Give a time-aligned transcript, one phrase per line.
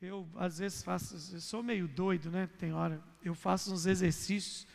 [0.00, 2.48] Eu, às vezes, faço, eu sou meio doido, né?
[2.58, 3.00] Tem hora.
[3.24, 4.66] Eu faço uns exercícios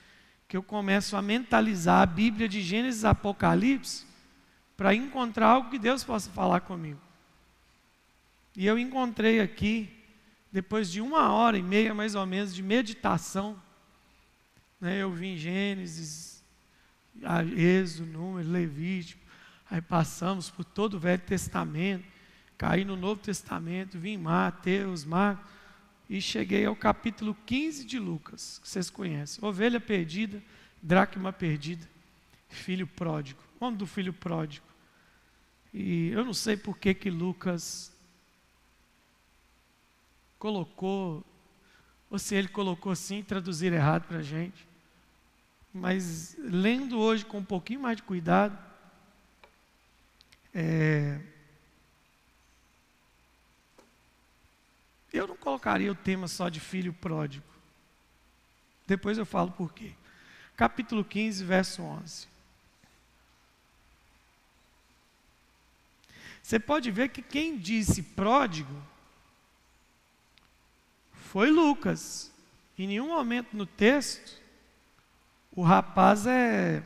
[0.47, 4.05] que eu começo a mentalizar a Bíblia de Gênesis e Apocalipse
[4.75, 6.99] para encontrar algo que Deus possa falar comigo.
[8.57, 9.95] E eu encontrei aqui,
[10.51, 13.61] depois de uma hora e meia mais ou menos de meditação,
[14.79, 16.43] né, eu em Gênesis,
[17.55, 19.21] Êxodo, Número, Levítico,
[19.69, 22.10] aí passamos por todo o Velho Testamento,
[22.61, 25.43] caí no Novo Testamento, vim em Mateus, Marcos,
[26.07, 29.43] e cheguei ao capítulo 15 de Lucas, que vocês conhecem.
[29.43, 30.39] Ovelha perdida,
[30.79, 31.89] dracma perdida,
[32.49, 33.41] filho pródigo.
[33.59, 34.63] O nome do filho pródigo.
[35.73, 37.91] E eu não sei por que que Lucas
[40.37, 41.25] colocou,
[42.11, 44.67] ou se ele colocou assim, traduzir errado para a gente.
[45.73, 48.55] Mas lendo hoje com um pouquinho mais de cuidado,
[50.53, 51.19] é,
[55.11, 57.45] eu não colocaria o tema só de filho pródigo.
[58.87, 59.93] Depois eu falo por quê.
[60.55, 62.27] Capítulo 15, verso 11.
[66.43, 68.75] Você pode ver que quem disse pródigo
[71.13, 72.31] foi Lucas.
[72.77, 74.41] Em nenhum momento no texto,
[75.51, 76.83] o rapaz é.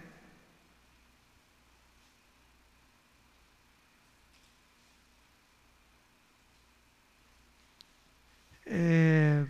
[8.65, 9.45] É,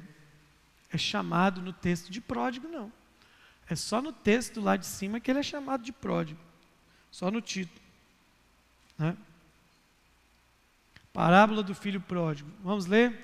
[0.91, 2.91] é chamado no texto de pródigo, não.
[3.69, 6.39] É só no texto lá de cima que ele é chamado de pródigo.
[7.11, 7.81] Só no título.
[8.97, 9.15] Né?
[11.11, 12.49] Parábola do filho pródigo.
[12.63, 13.17] Vamos ler?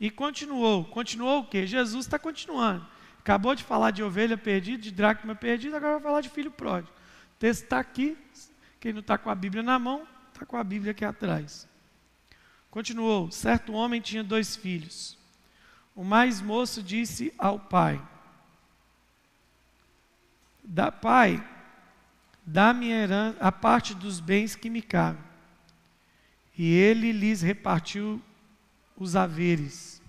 [0.00, 0.84] E continuou.
[0.84, 1.66] Continuou o quê?
[1.66, 2.86] Jesus está continuando.
[3.20, 6.92] Acabou de falar de ovelha perdida, de dracma perdida, agora vai falar de filho pródigo.
[7.36, 8.16] O texto está aqui.
[8.80, 11.68] Quem não está com a Bíblia na mão, está com a Bíblia aqui atrás.
[12.70, 13.30] Continuou.
[13.30, 15.16] Certo homem tinha dois filhos.
[15.98, 18.00] O mais moço disse ao pai:
[20.62, 21.44] da, Pai,
[22.46, 22.92] dá-me
[23.40, 25.20] a parte dos bens que me cabem.
[26.56, 28.22] E ele lhes repartiu
[28.96, 30.00] os haveres.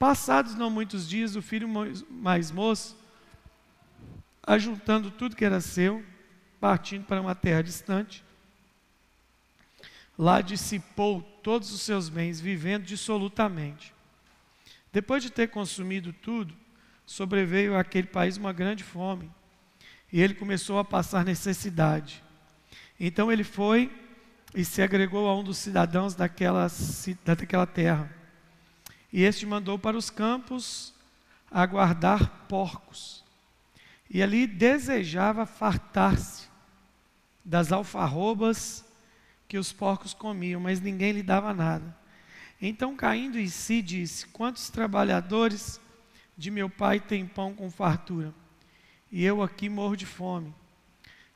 [0.00, 1.68] Passados não muitos dias, o filho
[2.10, 2.98] mais moço,
[4.42, 6.04] ajuntando tudo que era seu,
[6.60, 8.24] partindo para uma terra distante,
[10.18, 13.94] lá dissipou todos os seus bens, vivendo dissolutamente.
[14.92, 16.52] Depois de ter consumido tudo,
[17.06, 19.30] sobreveio àquele país uma grande fome,
[20.12, 22.20] e ele começou a passar necessidade.
[22.98, 23.92] Então ele foi
[24.56, 26.66] e se agregou a um dos cidadãos daquela,
[27.24, 28.12] daquela terra.
[29.12, 30.92] E este mandou para os campos
[31.48, 33.24] aguardar porcos.
[34.10, 36.48] E ali desejava fartar-se
[37.44, 38.84] das alfarrobas
[39.48, 41.96] que os porcos comiam, mas ninguém lhe dava nada.
[42.60, 45.80] Então, caindo em si, disse: Quantos trabalhadores
[46.36, 48.34] de meu pai têm pão com fartura,
[49.10, 50.54] e eu aqui morro de fome?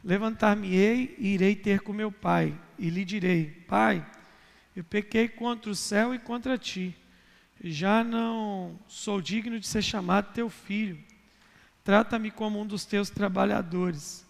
[0.02, 4.04] Levantar-me-ei e irei ter com meu pai, e lhe direi: Pai,
[4.74, 6.96] eu pequei contra o céu e contra ti.
[7.62, 10.98] Já não sou digno de ser chamado teu filho.
[11.84, 14.26] Trata-me como um dos teus trabalhadores.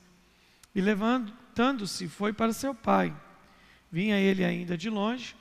[0.74, 3.14] E levantando-se, foi para seu pai.
[3.90, 5.34] Vinha ele ainda de longe,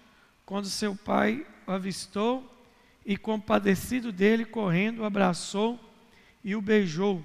[0.45, 2.43] quando seu pai o avistou
[3.05, 5.79] e, compadecido dele, correndo, o abraçou
[6.43, 7.23] e o beijou.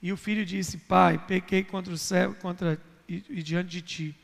[0.00, 4.16] E o filho disse: Pai, pequei contra o céu contra, e, e diante de ti.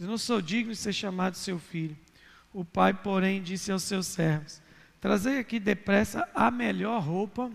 [0.00, 1.96] Eu não sou digno de ser chamado seu filho.
[2.52, 4.60] O pai, porém, disse aos seus servos:
[5.00, 7.50] Trazei aqui depressa a melhor roupa,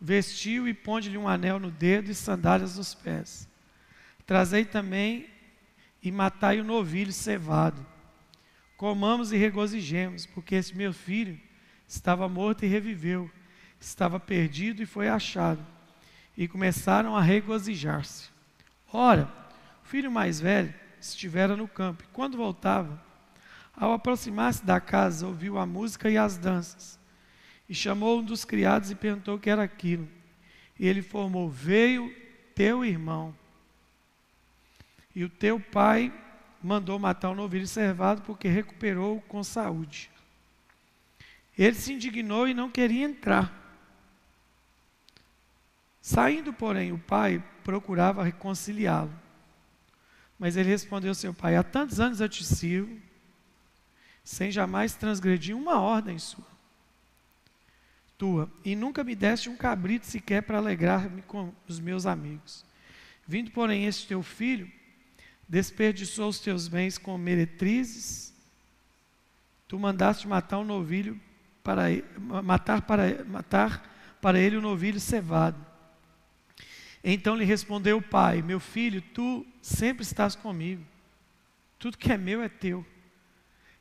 [0.00, 3.48] vestiu e ponde-lhe um anel no dedo e sandálias nos pés.
[4.26, 5.26] Trazei também
[6.04, 7.84] e matai o novilho cevado.
[8.76, 11.40] Comamos e regozijemos, porque esse meu filho
[11.88, 13.30] estava morto e reviveu,
[13.80, 15.64] estava perdido e foi achado
[16.36, 18.28] e começaram a regozijar-se.
[18.92, 19.32] Ora,
[19.82, 23.02] o filho mais velho estivera no campo, e quando voltava,
[23.76, 26.98] ao aproximar-se da casa, ouviu a música e as danças,
[27.68, 30.08] e chamou um dos criados e perguntou o que era aquilo.
[30.78, 32.12] E ele formou: Veio
[32.54, 33.34] teu irmão,
[35.14, 36.12] e o teu pai
[36.62, 40.10] mandou matar o novilho servado, porque recuperou com saúde.
[41.56, 43.62] Ele se indignou e não queria entrar.
[46.00, 49.12] Saindo, porém, o pai procurava reconciliá-lo.
[50.38, 53.00] Mas ele respondeu ao seu pai: Há tantos anos eu te sirvo,
[54.22, 56.44] sem jamais transgredir uma ordem sua,
[58.18, 62.64] tua, e nunca me deste um cabrito sequer para alegrar-me com os meus amigos.
[63.26, 64.70] Vindo, porém, este teu filho,
[65.48, 68.24] desperdiçou os teus bens com meretrizes
[69.74, 71.20] Tu mandaste matar um novilho
[71.62, 71.84] para
[72.44, 75.56] matar para matar para ele o um novilho cevado.
[77.02, 80.84] Então lhe respondeu o pai: Meu filho, tu sempre estás comigo.
[81.78, 82.86] Tudo que é meu é teu.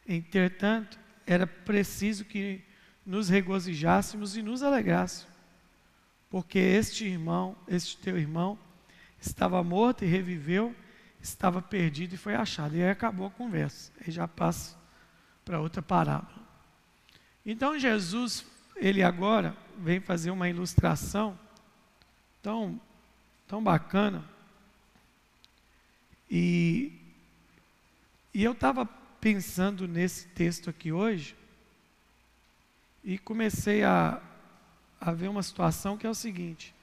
[0.07, 2.62] Entretanto, era preciso que
[3.06, 5.31] nos regozijássemos e nos alegrássemos,
[6.30, 8.57] porque este irmão, este teu irmão,
[9.19, 10.75] estava morto e reviveu,
[11.24, 12.75] estava perdido e foi achado.
[12.75, 13.92] E aí acabou a conversa.
[14.02, 14.78] Aí já passa
[15.46, 16.44] para outra parábola.
[17.46, 21.40] Então Jesus, ele agora vem fazer uma ilustração
[22.42, 22.80] tão,
[23.48, 24.24] tão bacana.
[26.30, 26.92] E,
[28.34, 31.38] e eu estava pensando nesse texto aqui hoje
[33.04, 34.22] e comecei a,
[35.00, 36.74] a ver uma situação que é o seguinte.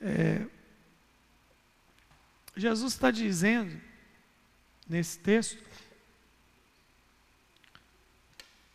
[0.00, 0.46] É,
[2.56, 3.80] Jesus está dizendo
[4.88, 5.62] nesse texto,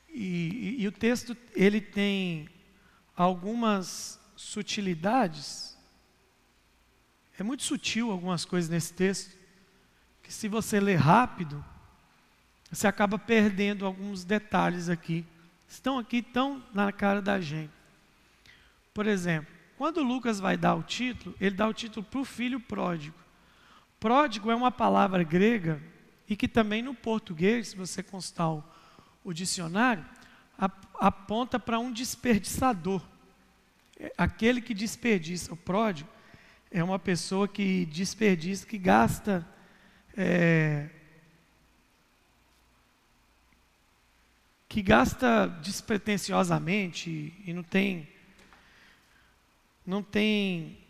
[0.10, 2.50] e, e, e o texto ele tem
[3.16, 5.78] algumas sutilidades,
[7.38, 9.38] é muito sutil algumas coisas nesse texto,
[10.24, 11.64] que se você ler rápido,
[12.72, 15.26] você acaba perdendo alguns detalhes aqui.
[15.68, 17.72] Estão aqui tão na cara da gente.
[18.94, 22.60] Por exemplo, quando Lucas vai dar o título, ele dá o título para o filho
[22.60, 23.25] pródigo.
[24.06, 25.82] Pródigo é uma palavra grega
[26.30, 28.64] e que também no português, se você constar o,
[29.24, 30.06] o dicionário,
[30.94, 33.02] aponta para um desperdiçador.
[34.00, 36.08] É, aquele que desperdiça, o pródigo,
[36.70, 39.44] é uma pessoa que desperdiça, que gasta
[40.16, 40.88] é,
[44.70, 48.08] que gasta despretensiosamente e não tem
[49.84, 50.85] não tem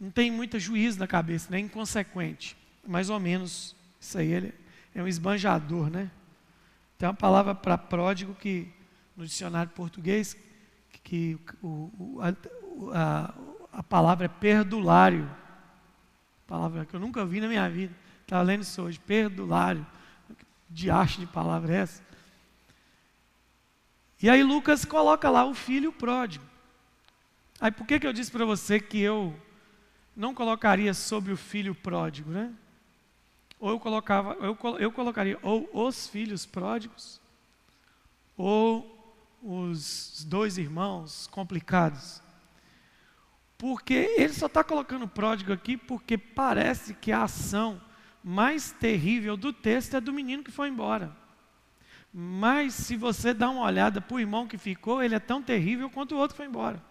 [0.00, 1.58] não tem muita juízo na cabeça, né?
[1.58, 2.56] Inconsequente.
[2.86, 4.54] Mais ou menos isso aí ele
[4.94, 6.10] é um esbanjador, né?
[6.98, 8.68] Tem uma palavra para pródigo que
[9.16, 10.36] no dicionário português
[11.04, 12.20] que o, o,
[12.92, 13.34] a,
[13.72, 15.30] a, palavra é perdulário.
[16.46, 17.94] Palavra que eu nunca vi na minha vida.
[18.22, 19.86] Estava lendo isso hoje, perdulário.
[20.36, 22.02] Que diacho de palavra é essa?
[24.22, 26.44] E aí Lucas coloca lá o filho pródigo.
[27.60, 29.34] Aí por que, que eu disse para você que eu
[30.16, 32.52] não colocaria sobre o filho pródigo, né?
[33.58, 37.20] Ou eu colocava, eu, eu colocaria ou os filhos pródigos,
[38.36, 38.90] ou
[39.42, 42.22] os dois irmãos complicados.
[43.56, 47.80] Porque ele só está colocando pródigo aqui porque parece que a ação
[48.22, 51.14] mais terrível do texto é do menino que foi embora.
[52.12, 55.90] Mas se você dá uma olhada para o irmão que ficou, ele é tão terrível
[55.90, 56.82] quanto o outro que foi embora.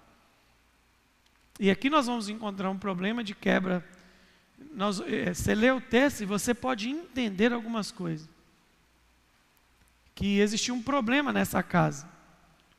[1.60, 3.86] E aqui nós vamos encontrar um problema de quebra.
[4.74, 8.28] Nós, é, você lê o texto e você pode entender algumas coisas.
[10.16, 12.10] Que existia um problema nessa casa.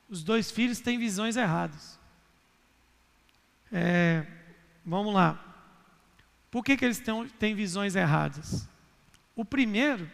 [0.08, 1.98] Os dois filhos têm visões erradas.
[3.72, 4.26] É,
[4.84, 5.40] vamos lá.
[6.50, 8.68] Por que, que eles têm, têm visões erradas?
[9.34, 10.08] O primeiro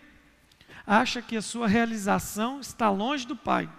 [0.86, 3.70] acha que a sua realização está longe do pai.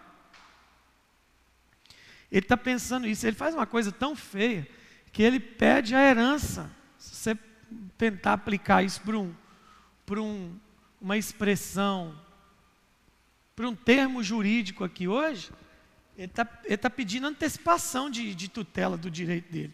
[2.32, 4.68] Ele está pensando isso, ele faz uma coisa tão feia
[5.12, 6.72] que ele pede a herança.
[6.98, 7.38] Se você
[7.98, 9.36] tentar aplicar isso para, um,
[10.12, 10.58] um,
[11.02, 12.18] uma expressão,
[13.56, 15.52] para um termo jurídico aqui hoje,
[16.18, 19.74] ele está tá pedindo antecipação de, de, tutela do direito dele.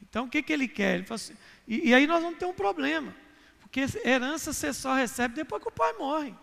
[0.00, 0.98] Então o que, que ele quer?
[0.98, 1.34] Ele assim,
[1.66, 3.14] e, e aí nós vamos ter um problema.
[3.60, 6.34] Porque herança você só recebe depois que o pai morre.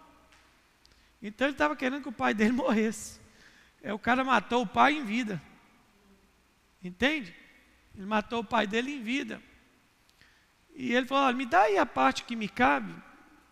[1.22, 3.21] Então ele estava querendo que o pai dele morresse.
[3.84, 5.42] É, o cara matou o pai em vida.
[6.84, 7.34] Entende?
[7.96, 9.42] Ele matou o pai dele em vida.
[10.76, 12.94] E ele falou: me dá aí a parte que me cabe,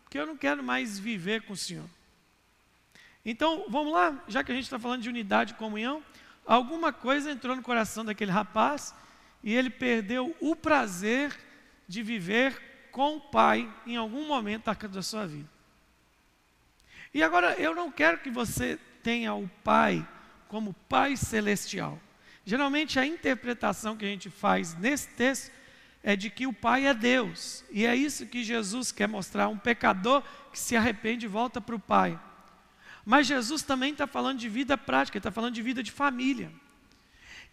[0.03, 1.89] porque eu não quero mais viver com o Senhor.
[3.23, 6.03] Então, vamos lá, já que a gente está falando de unidade e comunhão,
[6.45, 8.95] alguma coisa entrou no coração daquele rapaz
[9.43, 11.37] e ele perdeu o prazer
[11.87, 15.49] de viver com o Pai em algum momento da sua vida.
[17.13, 20.07] E agora, eu não quero que você tenha o Pai
[20.49, 21.97] como Pai celestial.
[22.45, 25.51] Geralmente, a interpretação que a gente faz nesse texto
[26.03, 27.63] é de que o Pai é Deus.
[27.71, 31.75] E é isso que Jesus quer mostrar: um pecador que se arrepende e volta para
[31.75, 32.19] o Pai.
[33.05, 36.51] Mas Jesus também está falando de vida prática, está falando de vida de família.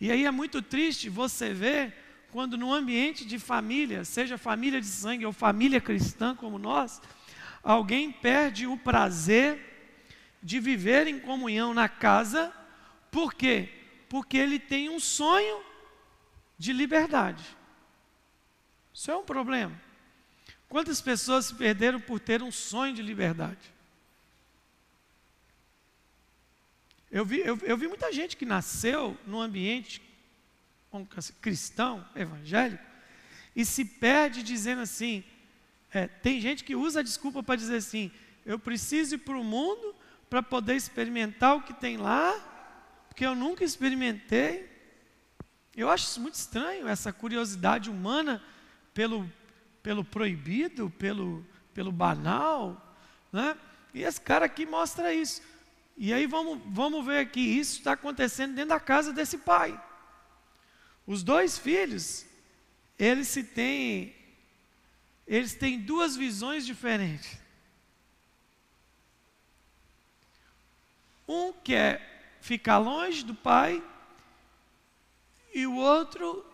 [0.00, 1.95] E aí é muito triste você ver
[2.31, 7.00] quando no ambiente de família, seja família de sangue ou família cristã como nós,
[7.62, 9.59] alguém perde o prazer
[10.43, 12.53] de viver em comunhão na casa,
[13.17, 13.71] por quê?
[14.11, 15.65] Porque ele tem um sonho
[16.59, 17.43] de liberdade.
[18.93, 19.75] Isso é um problema.
[20.69, 23.73] Quantas pessoas se perderam por ter um sonho de liberdade?
[27.11, 30.03] Eu vi, eu, eu vi muita gente que nasceu num ambiente
[31.17, 32.85] assim, cristão, evangélico,
[33.55, 35.25] e se perde dizendo assim.
[35.91, 38.13] É, tem gente que usa a desculpa para dizer assim:
[38.45, 39.95] eu preciso ir para o mundo
[40.29, 42.53] para poder experimentar o que tem lá,
[43.17, 44.71] porque eu nunca experimentei.
[45.75, 48.45] Eu acho isso muito estranho, essa curiosidade humana
[48.93, 49.27] pelo,
[49.83, 51.43] pelo proibido, pelo,
[51.73, 52.95] pelo banal.
[53.33, 53.57] Né?
[53.95, 55.41] E esse cara aqui mostra isso.
[55.97, 59.83] E aí vamos, vamos ver aqui, isso está acontecendo dentro da casa desse pai.
[61.07, 62.27] Os dois filhos,
[62.99, 64.15] eles se têm,
[65.27, 67.39] eles têm duas visões diferentes.
[71.27, 72.16] Um quer
[72.47, 73.83] ficar longe do pai
[75.53, 76.47] e o outro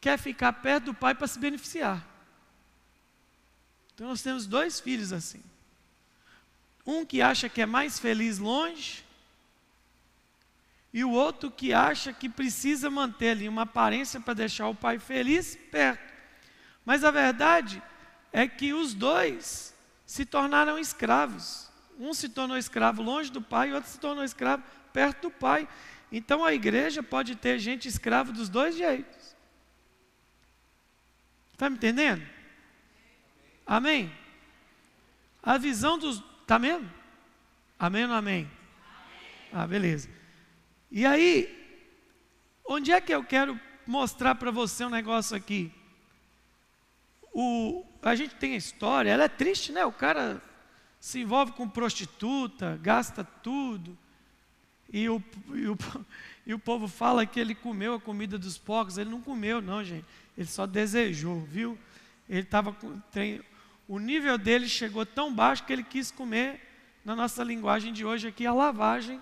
[0.00, 2.02] quer ficar perto do pai para se beneficiar.
[3.94, 5.42] Então nós temos dois filhos assim.
[6.86, 9.04] Um que acha que é mais feliz longe,
[10.94, 14.98] e o outro que acha que precisa manter ali uma aparência para deixar o pai
[14.98, 16.12] feliz perto.
[16.84, 17.82] Mas a verdade
[18.32, 19.74] é que os dois
[20.06, 21.70] se tornaram escravos.
[21.98, 25.68] Um se tornou escravo longe do pai, e outro se tornou escravo perto do pai.
[26.10, 29.36] Então a igreja pode ter gente escravo dos dois jeitos.
[31.52, 32.26] Está me entendendo?
[33.66, 34.12] Amém?
[35.42, 36.22] A visão dos,
[36.52, 36.90] Está mesmo?
[37.78, 38.50] Amém ou não amém?
[39.52, 40.10] Ah, beleza.
[40.90, 41.48] E aí,
[42.62, 45.72] onde é que eu quero mostrar para você um negócio aqui?
[47.32, 49.82] O, a gente tem a história, ela é triste, né?
[49.86, 50.42] O cara
[51.00, 53.96] se envolve com prostituta, gasta tudo.
[54.92, 55.22] E o,
[55.54, 55.78] e o,
[56.46, 58.98] e o povo fala que ele comeu a comida dos porcos.
[58.98, 60.04] Ele não comeu, não, gente.
[60.36, 61.78] Ele só desejou, viu?
[62.28, 62.76] Ele estava
[63.88, 66.60] o nível dele chegou tão baixo que ele quis comer,
[67.04, 69.20] na nossa linguagem de hoje aqui, a lavagem,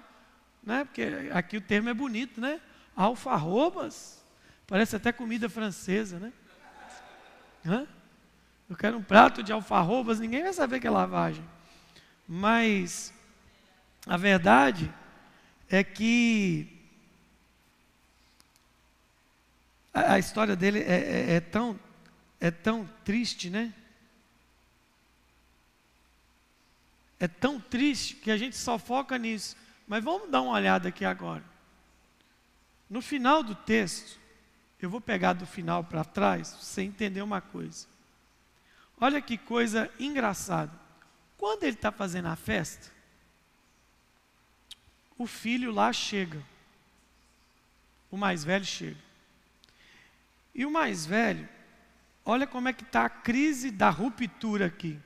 [0.62, 0.84] né?
[0.84, 2.60] porque aqui o termo é bonito, né?
[2.94, 4.22] Alfarrobas,
[4.66, 6.32] parece até comida francesa, né?
[7.64, 7.86] Hã?
[8.68, 11.44] Eu quero um prato de alfarrobas, ninguém vai saber que é lavagem.
[12.28, 13.12] Mas
[14.06, 14.92] a verdade
[15.70, 16.66] é que
[19.94, 21.78] a, a história dele é, é, é, tão,
[22.40, 23.72] é tão triste, né?
[27.20, 29.56] É tão triste que a gente só foca nisso.
[29.86, 31.44] Mas vamos dar uma olhada aqui agora.
[32.88, 34.18] No final do texto,
[34.80, 37.86] eu vou pegar do final para trás, você entender uma coisa.
[39.00, 40.72] Olha que coisa engraçada.
[41.36, 42.90] Quando ele está fazendo a festa,
[45.20, 46.42] o filho lá chega.
[48.10, 48.96] O mais velho chega.
[50.54, 51.46] E o mais velho,
[52.24, 54.98] olha como é que está a crise da ruptura aqui.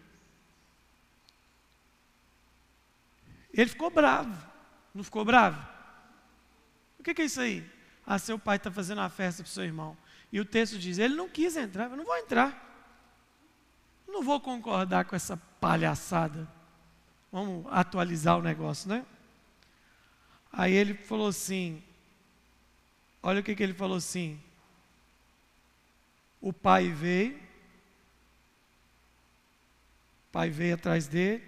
[3.53, 4.33] Ele ficou bravo.
[4.95, 5.61] Não ficou bravo?
[6.97, 7.69] O que, é isso aí?
[8.07, 9.97] Ah, seu pai está fazendo uma festa para o seu irmão.
[10.31, 12.63] E o texto diz: ele não quis entrar, eu não vou entrar.
[14.07, 16.49] Não vou concordar com essa palhaçada.
[17.33, 19.05] Vamos atualizar o negócio, né?
[20.57, 21.83] Aí ele falou assim:
[23.21, 24.41] olha o que, que ele falou assim.
[26.41, 27.37] O pai veio,
[30.29, 31.43] o pai veio atrás dele,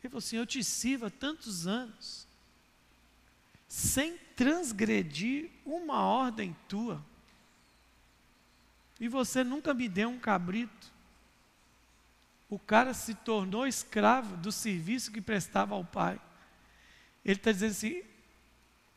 [0.00, 2.26] ele falou assim: Eu te sirvo há tantos anos,
[3.66, 7.02] sem transgredir uma ordem tua,
[9.00, 10.92] e você nunca me deu um cabrito.
[12.50, 16.20] O cara se tornou escravo do serviço que prestava ao pai.
[17.24, 18.02] Ele está dizendo assim: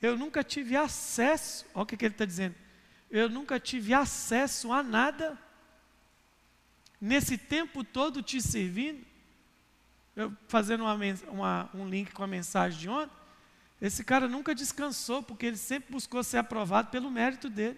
[0.01, 2.55] Eu nunca tive acesso, olha o que, que ele está dizendo.
[3.09, 5.37] Eu nunca tive acesso a nada.
[6.99, 9.05] Nesse tempo todo te servindo,
[10.15, 13.15] eu fazendo uma, uma, um link com a mensagem de ontem,
[13.81, 17.77] esse cara nunca descansou, porque ele sempre buscou ser aprovado pelo mérito dele.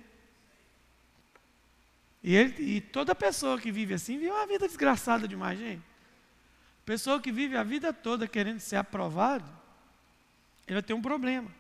[2.24, 5.84] E, ele, e toda pessoa que vive assim vive uma vida desgraçada demais, gente.
[6.86, 9.50] Pessoa que vive a vida toda querendo ser aprovado,
[10.68, 11.52] ele vai ter um problema.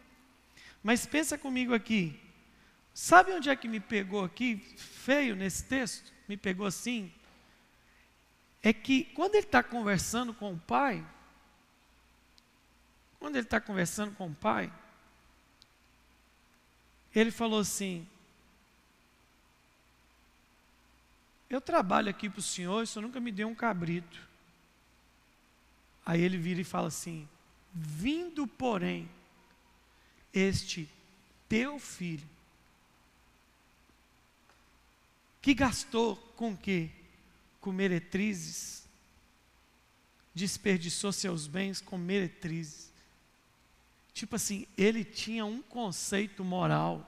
[0.84, 2.20] Mas pensa comigo aqui.
[2.94, 6.12] Sabe onde é que me pegou aqui, feio nesse texto?
[6.28, 7.12] Me pegou assim,
[8.62, 11.06] é que quando ele está conversando com o pai,
[13.20, 14.72] quando ele está conversando com o pai,
[17.14, 18.08] ele falou assim:
[21.50, 24.28] Eu trabalho aqui para o senhor, o senhor nunca me deu um cabrito.
[26.06, 27.28] Aí ele vira e fala assim:
[27.74, 29.10] Vindo, porém,
[30.34, 30.90] este
[31.48, 32.28] teu filho,
[35.42, 36.92] que gastou com quê?
[37.68, 38.88] com meretrizes,
[40.34, 42.90] desperdiçou seus bens com meretrizes.
[44.14, 47.06] Tipo assim, ele tinha um conceito moral.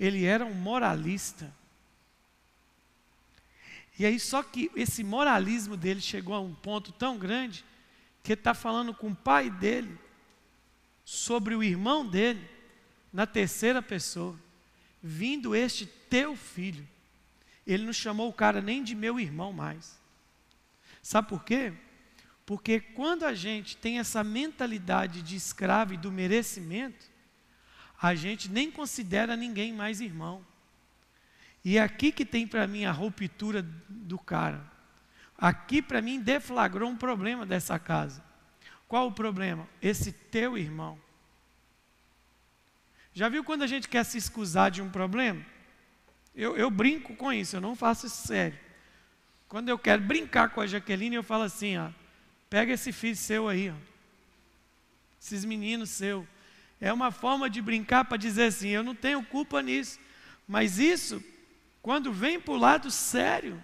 [0.00, 1.54] Ele era um moralista.
[3.98, 7.62] E aí, só que esse moralismo dele chegou a um ponto tão grande
[8.22, 9.98] que está falando com o pai dele
[11.04, 12.46] sobre o irmão dele
[13.12, 14.38] na terceira pessoa,
[15.02, 16.86] vindo este teu filho.
[17.66, 19.98] Ele não chamou o cara nem de meu irmão mais.
[21.02, 21.72] Sabe por quê?
[22.44, 27.06] Porque quando a gente tem essa mentalidade de escravo e do merecimento,
[28.00, 30.44] a gente nem considera ninguém mais irmão.
[31.64, 34.64] E é aqui que tem para mim a ruptura do cara.
[35.38, 38.22] Aqui para mim deflagrou um problema dessa casa.
[38.88, 39.68] Qual o problema?
[39.80, 40.98] Esse teu irmão.
[43.14, 45.44] Já viu quando a gente quer se excusar de um problema?
[46.34, 48.58] Eu, eu brinco com isso, eu não faço isso sério.
[49.48, 51.90] Quando eu quero brincar com a Jaqueline, eu falo assim: ó,
[52.50, 53.74] pega esse filho seu aí, ó,
[55.20, 56.24] esses meninos seus.
[56.80, 59.98] É uma forma de brincar para dizer assim: eu não tenho culpa nisso.
[60.46, 61.22] Mas isso
[61.82, 63.62] quando vem para o lado sério,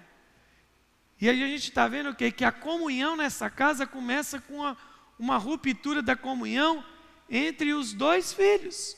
[1.25, 2.31] e aí a gente está vendo o quê?
[2.31, 4.77] Que a comunhão nessa casa começa com uma,
[5.19, 6.85] uma ruptura da comunhão
[7.31, 8.97] entre os dois filhos.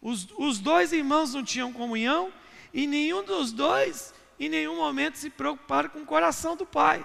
[0.00, 2.32] Os, os dois irmãos não tinham comunhão
[2.72, 7.04] e nenhum dos dois, em nenhum momento, se preocuparam com o coração do pai.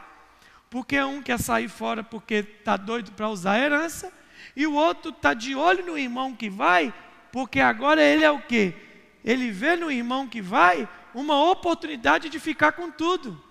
[0.70, 4.14] Porque um quer sair fora porque está doido para usar a herança,
[4.56, 6.94] e o outro está de olho no irmão que vai,
[7.32, 8.76] porque agora ele é o quê?
[9.24, 13.42] ele vê no irmão que vai uma oportunidade de ficar com tudo.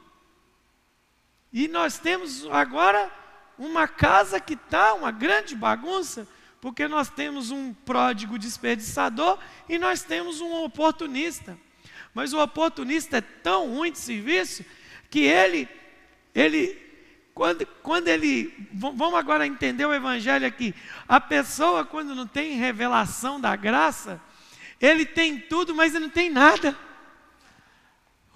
[1.52, 3.10] E nós temos agora
[3.58, 6.26] uma casa que está uma grande bagunça,
[6.60, 11.58] porque nós temos um pródigo desperdiçador e nós temos um oportunista.
[12.14, 14.64] Mas o oportunista é tão ruim de serviço
[15.10, 15.68] que ele,
[16.34, 16.80] ele
[17.34, 18.68] quando, quando ele.
[18.72, 20.74] Vamos agora entender o evangelho aqui.
[21.08, 24.20] A pessoa, quando não tem revelação da graça,
[24.80, 26.76] ele tem tudo, mas ele não tem nada.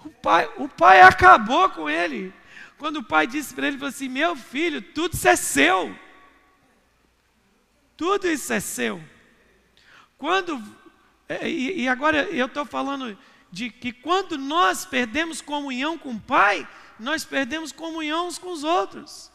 [0.03, 2.33] O pai, o pai acabou com ele.
[2.77, 5.97] Quando o pai disse para ele, ele falou assim: Meu filho, tudo isso é seu.
[7.95, 9.03] Tudo isso é seu.
[10.17, 10.61] Quando,
[11.27, 13.17] é, e, e agora eu estou falando
[13.51, 16.67] de que quando nós perdemos comunhão com o Pai,
[16.99, 19.31] nós perdemos comunhão uns com os outros.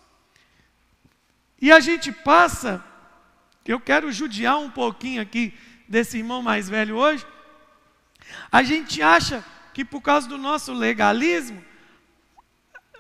[1.61, 2.85] E a gente passa,
[3.65, 5.55] eu quero judiar um pouquinho aqui
[5.89, 7.27] desse irmão mais velho hoje,
[8.51, 11.65] a gente acha que por causa do nosso legalismo,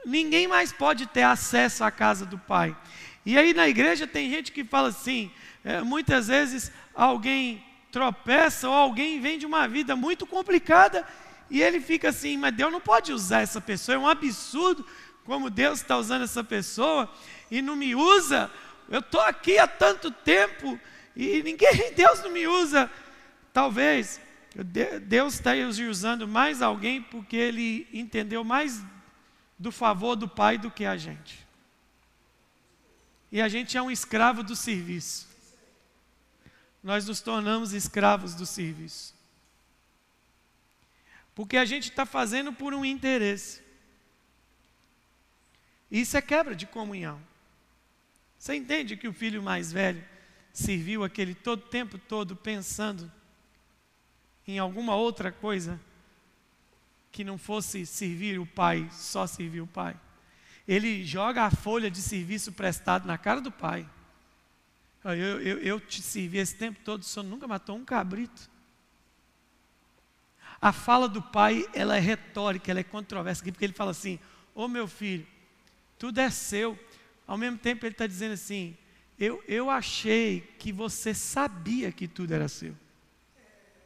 [0.04, 2.76] ninguém mais pode ter acesso à casa do Pai.
[3.24, 5.30] E aí na igreja tem gente que fala assim,
[5.64, 11.06] é, muitas vezes alguém tropeça ou alguém vem de uma vida muito complicada
[11.50, 14.84] e ele fica assim, mas Deus não pode usar essa pessoa, é um absurdo
[15.24, 17.12] como Deus está usando essa pessoa
[17.50, 18.50] e não me usa.
[18.88, 20.78] Eu estou aqui há tanto tempo
[21.14, 22.90] e ninguém, Deus não me usa.
[23.52, 24.20] Talvez
[25.02, 25.52] Deus está
[25.88, 28.82] usando mais alguém porque Ele entendeu mais
[29.62, 31.46] do favor do Pai do que a gente.
[33.30, 35.28] E a gente é um escravo do serviço.
[36.82, 39.14] Nós nos tornamos escravos do serviço.
[41.32, 43.62] Porque a gente está fazendo por um interesse.
[45.88, 47.20] Isso é quebra de comunhão.
[48.36, 50.04] Você entende que o filho mais velho
[50.52, 53.10] serviu aquele todo tempo todo pensando
[54.44, 55.80] em alguma outra coisa
[57.12, 59.94] que não fosse servir o pai, só servir o pai.
[60.66, 63.86] Ele joga a folha de serviço prestado na cara do pai.
[65.04, 68.50] Eu, eu, eu te servi esse tempo todo, o senhor nunca matou um cabrito.
[70.60, 74.18] A fala do pai, ela é retórica, ela é controversa, porque ele fala assim:
[74.54, 75.26] Ô oh, meu filho,
[75.98, 76.78] tudo é seu.
[77.26, 78.76] Ao mesmo tempo, ele está dizendo assim:
[79.18, 82.76] eu, eu achei que você sabia que tudo era seu.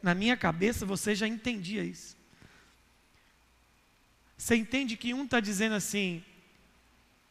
[0.01, 2.16] Na minha cabeça você já entendia isso.
[4.37, 6.23] Você entende que um está dizendo assim: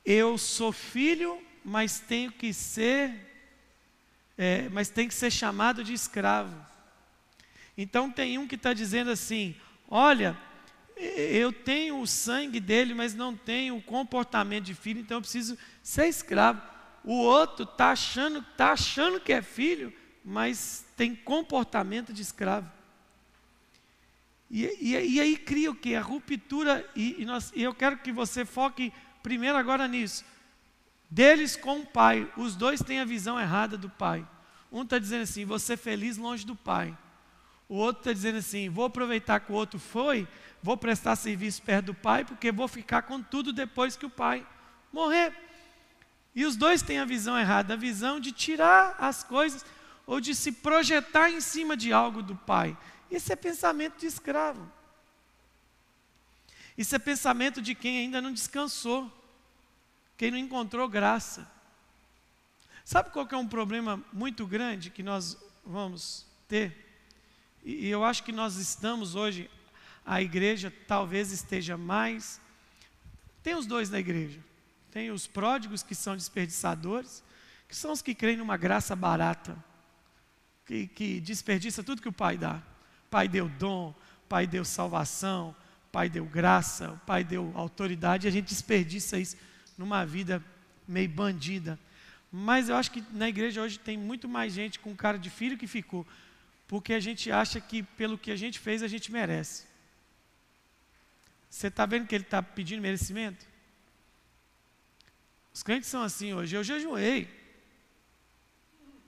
[0.05, 3.14] eu sou filho, mas tenho que ser,
[4.37, 6.55] é, mas tem que ser chamado de escravo.
[7.79, 9.55] Então tem um que está dizendo assim:
[9.88, 10.37] olha,
[10.97, 15.57] eu tenho o sangue dele, mas não tenho o comportamento de filho, então eu preciso
[15.83, 16.61] ser escravo.
[17.05, 19.92] O outro está achando, tá achando que é filho,
[20.25, 22.76] mas tem comportamento de escravo.
[24.51, 25.95] E, e, e aí cria o que?
[25.95, 30.25] A ruptura, e, e, nós, e eu quero que você foque primeiro agora nisso.
[31.11, 34.27] Deles com o pai, os dois têm a visão errada do pai.
[34.71, 36.97] Um está dizendo assim, vou ser feliz longe do pai.
[37.69, 40.27] O outro está dizendo assim, vou aproveitar que o outro foi,
[40.63, 44.47] vou prestar serviço perto do pai, porque vou ficar com tudo depois que o pai
[44.93, 45.33] morrer.
[46.35, 49.65] E os dois têm a visão errada, a visão de tirar as coisas
[50.07, 52.77] ou de se projetar em cima de algo do pai.
[53.11, 54.71] Isso é pensamento de escravo.
[56.77, 59.11] Isso é pensamento de quem ainda não descansou,
[60.16, 61.51] quem não encontrou graça.
[62.85, 66.85] Sabe qual é um problema muito grande que nós vamos ter?
[67.64, 69.51] E eu acho que nós estamos hoje,
[70.05, 72.40] a igreja talvez esteja mais.
[73.42, 74.38] Tem os dois na igreja.
[74.92, 77.25] Tem os pródigos que são desperdiçadores,
[77.69, 79.57] que são os que creem numa graça barata,
[80.64, 82.62] que, que desperdiça tudo que o Pai dá.
[83.11, 83.95] Pai deu dom,
[84.29, 85.55] Pai deu salvação,
[85.92, 89.37] Pai deu graça, Pai deu autoridade, e a gente desperdiça isso
[89.79, 90.42] numa vida
[90.87, 91.79] meio bandida.
[92.31, 95.57] Mas eu acho que na igreja hoje tem muito mais gente com cara de filho
[95.57, 96.07] que ficou,
[96.69, 99.64] porque a gente acha que pelo que a gente fez a gente merece.
[101.49, 103.47] Você está vendo que ele está pedindo merecimento?
[105.55, 106.55] Os crentes são assim hoje.
[106.55, 107.27] Eu jejuei.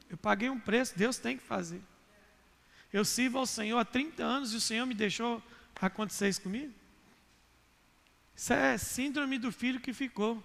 [0.08, 1.82] Eu paguei um preço, Deus tem que fazer.
[2.92, 5.42] Eu sirvo ao Senhor há 30 anos e o Senhor me deixou
[5.80, 6.72] acontecer isso comigo?
[8.34, 10.42] Isso é síndrome do filho que ficou.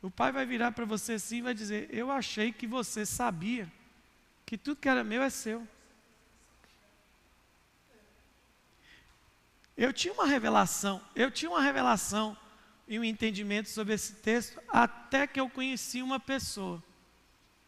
[0.00, 3.70] O pai vai virar para você assim e vai dizer: Eu achei que você sabia
[4.46, 5.66] que tudo que era meu é seu.
[9.76, 12.36] Eu tinha uma revelação, eu tinha uma revelação
[12.86, 16.82] e um entendimento sobre esse texto até que eu conheci uma pessoa.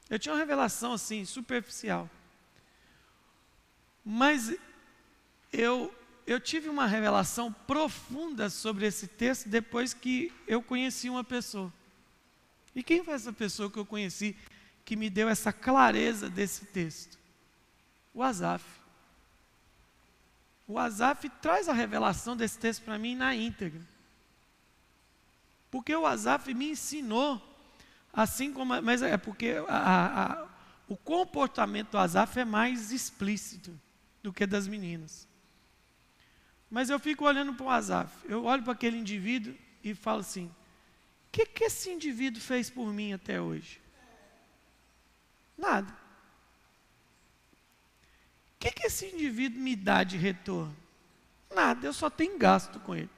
[0.08, 2.10] Eu tinha uma revelação assim, superficial.
[4.04, 4.54] Mas
[5.52, 5.92] eu,
[6.26, 11.72] eu tive uma revelação profunda sobre esse texto depois que eu conheci uma pessoa.
[12.74, 14.36] E quem foi essa pessoa que eu conheci
[14.84, 17.18] que me deu essa clareza desse texto?
[18.14, 18.64] O Azaf.
[20.66, 23.80] O Azaf traz a revelação desse texto para mim na íntegra.
[25.70, 27.40] Porque o Azaf me ensinou,
[28.12, 28.80] assim como.
[28.82, 30.48] Mas é porque a, a,
[30.88, 33.78] o comportamento do Azaf é mais explícito
[34.22, 35.28] do que das meninas.
[36.70, 40.46] Mas eu fico olhando para o Azaf, eu olho para aquele indivíduo e falo assim:
[40.46, 40.52] o
[41.32, 43.80] que, que esse indivíduo fez por mim até hoje?
[45.56, 45.92] Nada.
[48.54, 50.76] O que, que esse indivíduo me dá de retorno?
[51.54, 53.10] Nada, eu só tenho gasto com ele.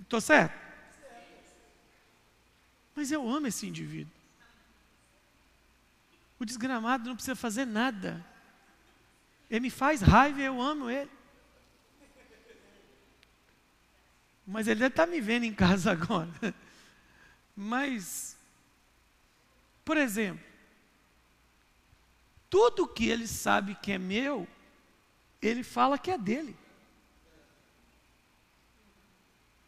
[0.00, 0.58] Estou certo?
[2.94, 4.12] Mas eu amo esse indivíduo.
[6.38, 8.24] O desgramado não precisa fazer nada.
[9.50, 11.10] Ele me faz raiva e eu amo ele.
[14.46, 16.30] Mas ele deve estar me vendo em casa agora.
[17.56, 18.36] Mas,
[19.84, 20.44] por exemplo,
[22.48, 24.46] tudo que ele sabe que é meu,
[25.42, 26.56] ele fala que é dele.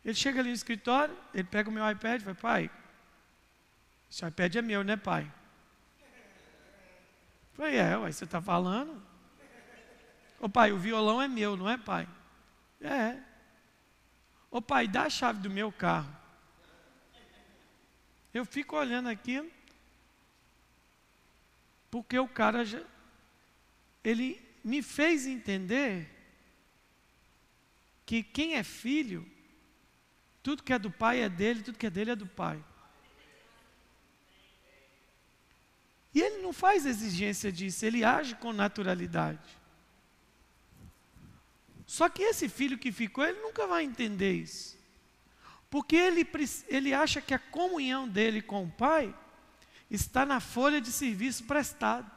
[0.05, 2.71] Ele chega ali no escritório, ele pega o meu iPad e fala, pai,
[4.11, 5.33] esse iPad é meu, né, pai?
[6.03, 9.12] Eu falei, é, ué, você está falando?
[10.43, 12.09] Ô pai, o violão é meu, não é, pai?
[12.81, 13.17] É.
[14.51, 16.13] Ô pai, dá a chave do meu carro.
[18.35, 19.49] Eu fico olhando aquilo,
[21.89, 22.83] porque o cara já,
[24.03, 26.11] ele me fez entender
[28.05, 29.25] que quem é filho,
[30.43, 32.63] tudo que é do pai é dele, tudo que é dele é do pai.
[36.13, 39.62] E ele não faz exigência disso, ele age com naturalidade.
[41.93, 44.79] Só que esse filho que ficou, ele nunca vai entender isso.
[45.69, 46.27] Porque ele,
[46.69, 49.15] ele acha que a comunhão dele com o pai
[49.91, 52.11] está na folha de serviço prestado.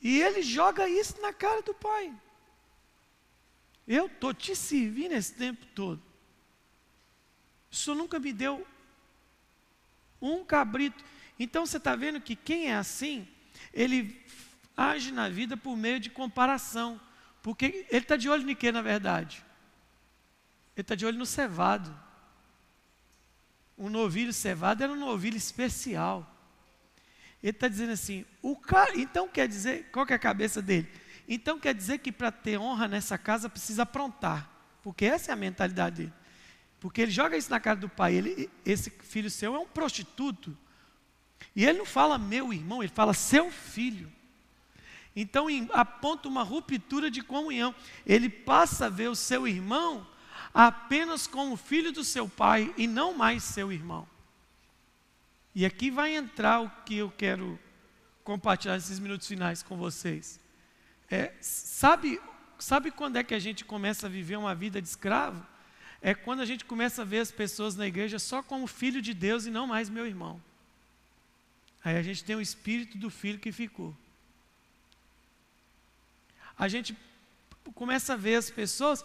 [0.00, 2.14] E ele joga isso na cara do pai.
[3.84, 6.00] Eu estou te servindo esse tempo todo.
[7.68, 8.64] O senhor nunca me deu
[10.22, 11.04] um cabrito.
[11.36, 13.26] Então você está vendo que quem é assim,
[13.76, 14.20] ele
[14.76, 17.00] age na vida por meio de comparação.
[17.42, 19.44] Porque ele está de olho em quê, na verdade?
[20.74, 22.06] Ele está de olho no cevado
[23.78, 26.32] um novilho cevado era um novilho especial.
[27.42, 30.88] Ele está dizendo assim, o cara, então quer dizer, qual que é a cabeça dele?
[31.28, 34.50] Então quer dizer que para ter honra nessa casa precisa aprontar,
[34.82, 36.12] porque essa é a mentalidade dele.
[36.80, 40.56] Porque ele joga isso na cara do pai, ele, esse filho seu é um prostituto.
[41.54, 44.12] E ele não fala meu irmão, ele fala seu filho.
[45.14, 47.74] Então aponta uma ruptura de comunhão.
[48.04, 50.06] Ele passa a ver o seu irmão
[50.52, 54.06] apenas como filho do seu pai e não mais seu irmão.
[55.54, 57.58] E aqui vai entrar o que eu quero
[58.22, 60.38] compartilhar esses minutos finais com vocês.
[61.10, 62.20] É, sabe,
[62.58, 65.46] sabe quando é que a gente começa a viver uma vida de escravo?
[66.02, 69.14] É quando a gente começa a ver as pessoas na igreja só como filho de
[69.14, 70.42] Deus e não mais meu irmão.
[71.86, 73.96] Aí a gente tem o espírito do filho que ficou.
[76.58, 76.96] A gente
[77.76, 79.04] começa a ver as pessoas,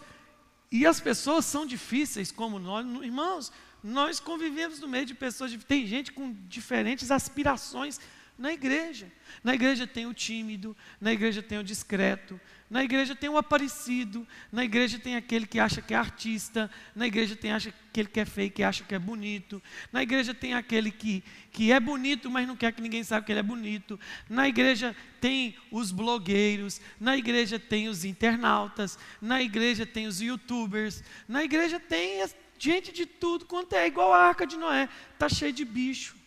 [0.68, 3.52] e as pessoas são difíceis como nós, irmãos.
[3.84, 8.00] Nós convivemos no meio de pessoas, tem gente com diferentes aspirações
[8.38, 9.10] na igreja.
[9.42, 12.40] Na igreja tem o tímido, na igreja tem o discreto,
[12.72, 17.06] na igreja tem o aparecido, na igreja tem aquele que acha que é artista, na
[17.06, 20.90] igreja tem aquele que é feio, que acha que é bonito, na igreja tem aquele
[20.90, 24.48] que, que é bonito, mas não quer que ninguém saiba que ele é bonito, na
[24.48, 31.44] igreja tem os blogueiros, na igreja tem os internautas, na igreja tem os youtubers, na
[31.44, 32.24] igreja tem
[32.58, 36.21] gente de tudo quanto é, igual a arca de Noé, está cheio de bicho.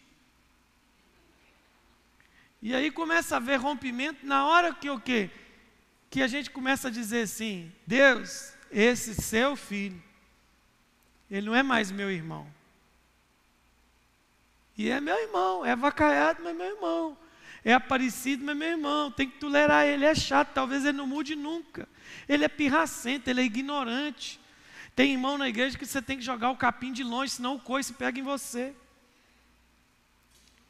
[2.65, 5.29] E aí começa a haver rompimento na hora que o quê?
[6.09, 10.01] Que a gente começa a dizer assim: Deus, esse seu filho,
[11.29, 12.51] ele não é mais meu irmão.
[14.75, 17.17] E é meu irmão, é vacaiado, mas é meu irmão.
[17.63, 19.11] É aparecido, mas é meu irmão.
[19.11, 21.87] Tem que tolerar ele, é chato, talvez ele não mude nunca.
[22.27, 24.39] Ele é pirracento, ele é ignorante.
[24.95, 27.61] Tem irmão na igreja que você tem que jogar o capim de longe, senão o
[27.61, 28.73] coice pega em você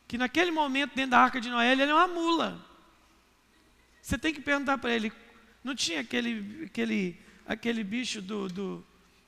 [0.07, 2.63] que naquele momento, dentro da arca de Noé, ele é uma mula.
[4.01, 5.11] Você tem que perguntar para ele:
[5.63, 8.85] não tinha aquele, aquele, aquele bicho do, do,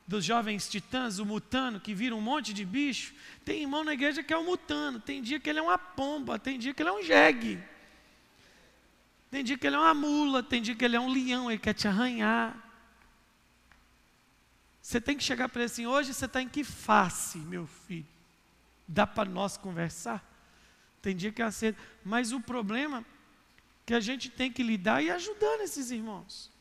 [0.08, 3.14] dos jovens titãs, o mutano, que vira um monte de bicho?
[3.44, 6.38] Tem irmão na igreja que é um mutano, tem dia que ele é uma pomba,
[6.38, 7.60] tem dia que ele é um jegue.
[9.32, 11.60] Tem dia que ele é uma mula, tem dia que ele é um leão, ele
[11.60, 12.56] quer te arranhar.
[14.82, 18.08] Você tem que chegar para ele assim: hoje você está em que face, meu filho?
[18.88, 20.24] Dá para nós conversar?
[21.02, 21.80] Tem dia que aceita.
[22.04, 23.06] Mas o problema é
[23.86, 26.52] que a gente tem que lidar e ajudando esses irmãos.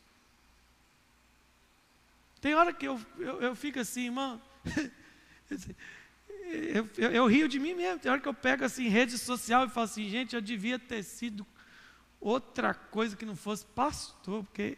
[2.39, 4.41] Tem hora que eu, eu, eu fico assim, irmão.
[6.29, 7.99] eu, eu, eu, rio de mim mesmo.
[7.99, 11.03] Tem hora que eu pego assim, rede social e falo assim, gente, eu devia ter
[11.03, 11.45] sido
[12.19, 14.77] outra coisa que não fosse pastor, porque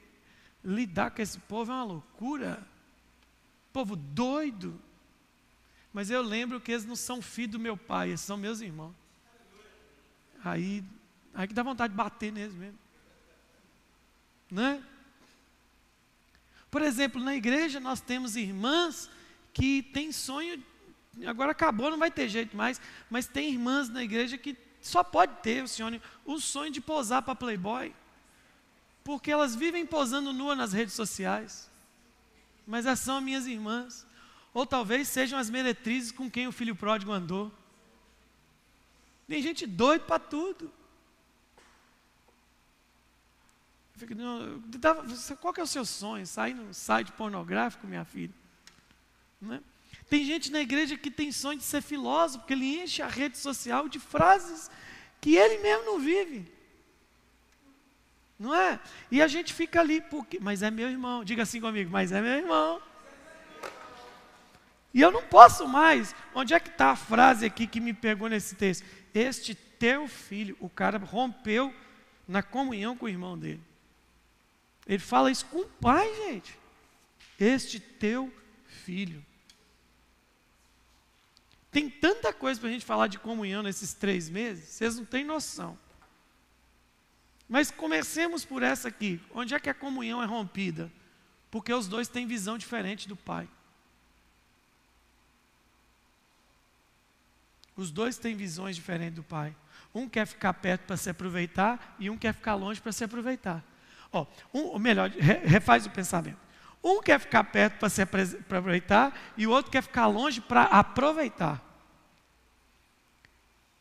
[0.64, 2.66] lidar com esse povo é uma loucura.
[3.72, 4.80] Povo doido.
[5.94, 8.96] Mas eu lembro que eles não são filhos do meu pai, eles são meus irmãos.
[10.44, 10.84] Aí,
[11.34, 12.80] aí que dá vontade de bater neles mesmo.
[14.50, 14.84] Né?
[16.72, 19.10] Por exemplo, na igreja nós temos irmãs
[19.54, 20.64] que têm sonho,
[21.26, 25.34] agora acabou, não vai ter jeito mais, mas tem irmãs na igreja que só pode
[25.42, 27.94] ter, o senhor, o sonho de posar para Playboy.
[29.04, 31.70] Porque elas vivem posando nua nas redes sociais.
[32.66, 34.06] Mas essas são minhas irmãs.
[34.54, 37.52] Ou talvez sejam as meretrizes com quem o filho pródigo andou.
[39.30, 40.74] Tem gente doida para tudo.
[45.40, 46.26] Qual que é o seu sonho?
[46.26, 48.34] Sair num site pornográfico, minha filha?
[49.40, 49.62] Né?
[50.10, 53.38] Tem gente na igreja que tem sonho de ser filósofo, porque ele enche a rede
[53.38, 54.72] social de frases
[55.22, 56.52] que ele mesmo não vive.
[58.40, 58.80] Não é?
[59.12, 61.24] E a gente fica ali, porque, mas é meu irmão.
[61.24, 62.82] Diga assim comigo, mas é meu irmão.
[64.92, 66.16] E eu não posso mais.
[66.34, 68.84] Onde é que está a frase aqui que me pegou nesse texto?
[69.14, 71.74] Este teu filho, o cara rompeu
[72.28, 73.62] na comunhão com o irmão dele.
[74.86, 76.58] Ele fala isso com o pai, gente.
[77.40, 78.34] Este teu
[78.66, 79.24] filho.
[81.72, 85.24] Tem tanta coisa para a gente falar de comunhão nesses três meses, vocês não têm
[85.24, 85.78] noção.
[87.48, 89.20] Mas comecemos por essa aqui.
[89.34, 90.92] Onde é que a comunhão é rompida?
[91.50, 93.50] Porque os dois têm visão diferente do pai.
[97.80, 99.56] Os dois têm visões diferentes do pai.
[99.96, 103.64] Um quer ficar perto para se aproveitar e um quer ficar longe para se aproveitar.
[104.12, 106.38] Ó, um, ou melhor, refaz o pensamento.
[106.84, 111.64] Um quer ficar perto para se aproveitar e o outro quer ficar longe para aproveitar.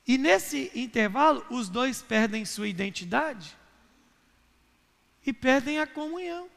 [0.06, 3.56] E nesse intervalo, os dois perdem sua identidade
[5.26, 6.48] e perdem a comunhão.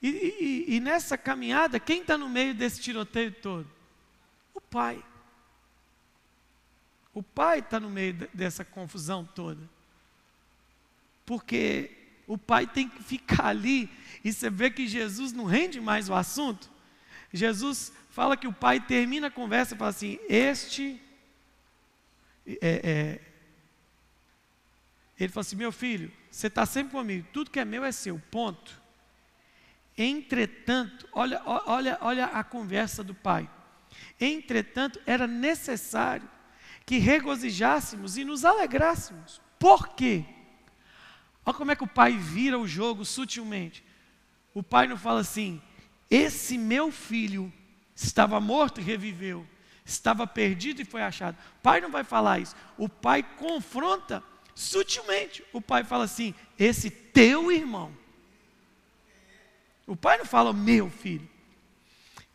[0.00, 3.77] E, e, e nessa caminhada, quem está no meio desse tiroteio todo?
[4.70, 5.04] Pai.
[7.14, 9.68] O pai está no meio dessa confusão toda.
[11.26, 11.90] Porque
[12.26, 13.90] o pai tem que ficar ali
[14.22, 16.70] e você vê que Jesus não rende mais o assunto.
[17.32, 21.00] Jesus fala que o pai termina a conversa e fala assim: Este.
[22.46, 23.20] É, é,
[25.18, 28.18] ele fala assim: Meu filho, você está sempre comigo, tudo que é meu é seu,
[28.30, 28.80] ponto.
[29.96, 33.50] Entretanto, olha, olha, olha a conversa do pai.
[34.20, 36.28] Entretanto, era necessário
[36.84, 39.40] que regozijássemos e nos alegrássemos.
[39.58, 40.24] Por quê?
[41.44, 43.84] Olha como é que o pai vira o jogo sutilmente.
[44.54, 45.60] O pai não fala assim:
[46.10, 47.52] esse meu filho
[47.94, 49.46] estava morto e reviveu,
[49.84, 51.36] estava perdido e foi achado.
[51.58, 52.56] O pai não vai falar isso.
[52.76, 54.22] O pai confronta
[54.54, 55.44] sutilmente.
[55.52, 57.96] O pai fala assim: esse teu irmão.
[59.86, 61.28] O pai não fala meu filho.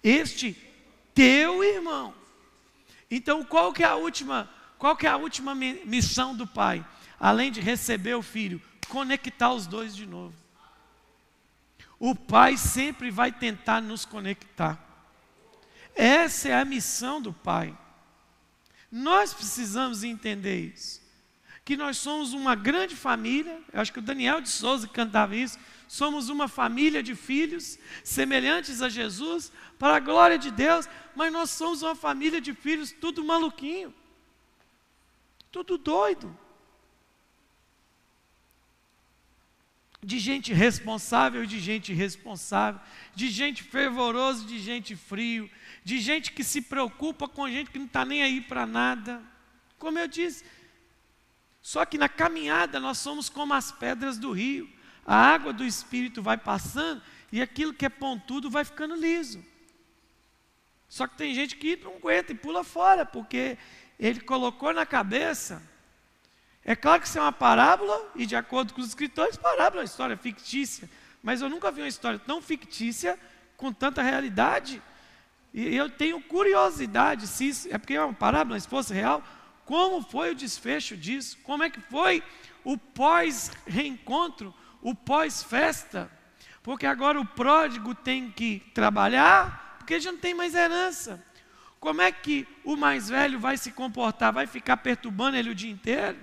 [0.03, 0.55] Este
[1.13, 2.13] teu irmão.
[3.09, 6.85] Então, qual que é a última, qual que é a última missão do pai?
[7.19, 10.33] Além de receber o filho, conectar os dois de novo.
[11.99, 14.77] O pai sempre vai tentar nos conectar.
[15.95, 17.77] Essa é a missão do pai.
[18.91, 21.01] Nós precisamos entender isso.
[21.63, 25.57] Que nós somos uma grande família, eu acho que o Daniel de Souza cantava isso,
[25.87, 31.49] somos uma família de filhos semelhantes a Jesus, para a glória de Deus, mas nós
[31.49, 33.93] somos uma família de filhos tudo maluquinho,
[35.51, 36.37] tudo doido.
[40.01, 42.81] De gente responsável, de gente irresponsável,
[43.15, 45.49] de gente fervorosa, de gente frio,
[45.83, 49.21] de gente que se preocupa com gente que não está nem aí para nada.
[49.79, 50.43] Como eu disse,
[51.61, 54.69] só que na caminhada nós somos como as pedras do rio
[55.05, 59.43] a água do Espírito vai passando e aquilo que é pontudo vai ficando liso.
[60.93, 63.57] Só que tem gente que não aguenta e pula fora, porque
[63.99, 65.59] ele colocou na cabeça.
[66.63, 69.85] É claro que isso é uma parábola, e de acordo com os escritores, parábola é
[69.85, 70.87] uma história fictícia.
[71.23, 73.17] Mas eu nunca vi uma história tão fictícia
[73.57, 74.79] com tanta realidade.
[75.51, 79.23] E eu tenho curiosidade, se isso, é porque é uma parábola, se fosse real,
[79.65, 81.39] como foi o desfecho disso?
[81.41, 82.21] Como é que foi
[82.63, 86.07] o pós-reencontro o pós-festa,
[86.61, 91.21] porque agora o pródigo tem que trabalhar, porque já não tem mais herança.
[91.77, 94.31] Como é que o mais velho vai se comportar?
[94.31, 96.17] Vai ficar perturbando ele o dia inteiro?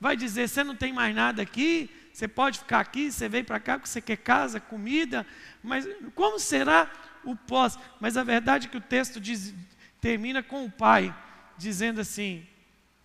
[0.00, 3.60] Vai dizer: você não tem mais nada aqui, você pode ficar aqui, você veio para
[3.60, 5.26] cá porque você quer casa, comida,
[5.62, 6.90] mas como será
[7.22, 7.78] o pós?
[8.00, 9.54] Mas a verdade é que o texto diz,
[10.00, 11.14] termina com o pai
[11.58, 12.46] dizendo assim: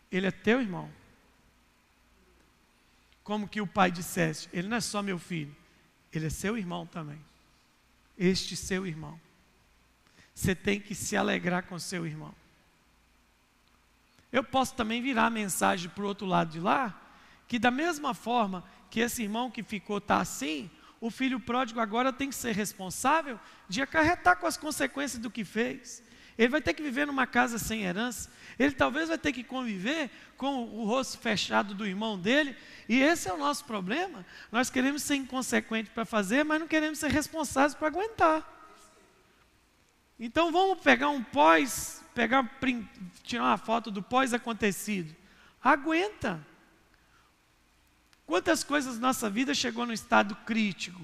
[0.09, 0.89] ele é teu irmão
[3.27, 5.53] como que o pai dissesse: Ele não é só meu filho,
[6.13, 7.19] ele é seu irmão também.
[8.17, 9.19] Este seu irmão.
[10.37, 12.31] Você tem que se alegrar com seu irmão.
[14.31, 16.95] Eu posso também virar a mensagem para o outro lado de lá,
[17.47, 20.69] que da mesma forma que esse irmão que ficou está assim,
[21.01, 25.43] o filho pródigo agora tem que ser responsável de acarretar com as consequências do que
[25.43, 26.03] fez.
[26.37, 28.29] Ele vai ter que viver numa casa sem herança.
[28.59, 32.55] Ele talvez vai ter que conviver com o rosto fechado do irmão dele.
[32.87, 34.23] E esse é o nosso problema.
[34.51, 38.56] Nós queremos ser inconsequentes para fazer, mas não queremos ser responsáveis para aguentar.
[40.19, 42.49] Então vamos pegar um pós, pegar,
[43.23, 45.15] tirar uma foto do pós-acontecido.
[45.63, 46.45] Aguenta.
[48.25, 51.01] Quantas coisas nossa vida chegou no estado crítico,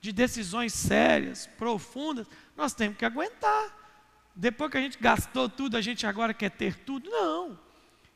[0.00, 2.26] de decisões sérias, profundas,
[2.56, 3.76] nós temos que aguentar.
[4.34, 7.10] Depois que a gente gastou tudo, a gente agora quer ter tudo?
[7.10, 7.58] Não.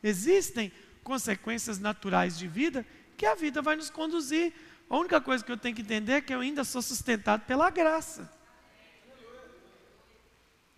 [0.03, 2.87] Existem consequências naturais de vida
[3.17, 4.53] que a vida vai nos conduzir.
[4.89, 7.69] A única coisa que eu tenho que entender é que eu ainda sou sustentado pela
[7.71, 8.40] graça.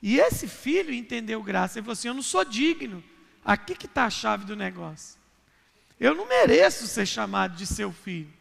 [0.03, 1.79] E esse filho entendeu graça.
[1.79, 3.03] Ele falou assim: Eu não sou digno.
[3.45, 5.19] Aqui que está a chave do negócio.
[5.99, 8.33] Eu não mereço ser chamado de seu filho.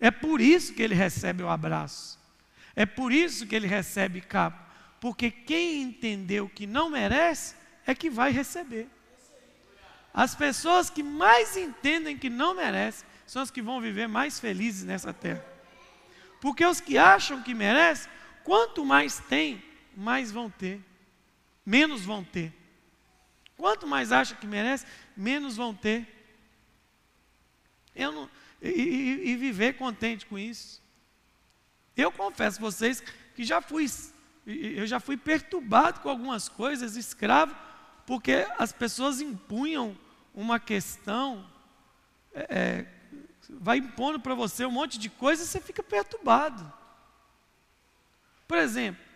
[0.00, 2.18] É por isso que ele recebe o abraço.
[2.74, 4.66] É por isso que ele recebe capa.
[5.00, 7.54] Porque quem entendeu que não merece
[7.86, 8.88] é que vai receber.
[10.12, 14.84] As pessoas que mais entendem que não merecem são as que vão viver mais felizes
[14.84, 15.44] nessa terra.
[16.40, 18.10] Porque os que acham que merecem,
[18.42, 19.62] quanto mais tem,
[19.98, 20.80] mais vão ter,
[21.66, 22.54] menos vão ter.
[23.56, 26.06] Quanto mais acham que merece, menos vão ter.
[27.96, 28.30] Eu não,
[28.62, 30.80] e, e, e viver contente com isso.
[31.96, 33.02] Eu confesso a vocês
[33.34, 33.86] que já fui,
[34.46, 37.56] eu já fui perturbado com algumas coisas, escravo,
[38.06, 39.98] porque as pessoas impunham
[40.32, 41.44] uma questão,
[42.32, 42.86] é, é
[43.50, 46.72] vai impondo para você um monte de coisa e você fica perturbado.
[48.46, 49.07] Por exemplo,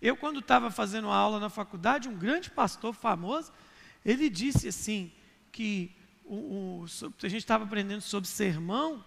[0.00, 3.52] eu quando estava fazendo aula na faculdade, um grande pastor famoso,
[4.04, 5.12] ele disse assim,
[5.52, 5.94] que
[6.24, 6.86] o, o,
[7.22, 9.04] a gente estava aprendendo sobre sermão,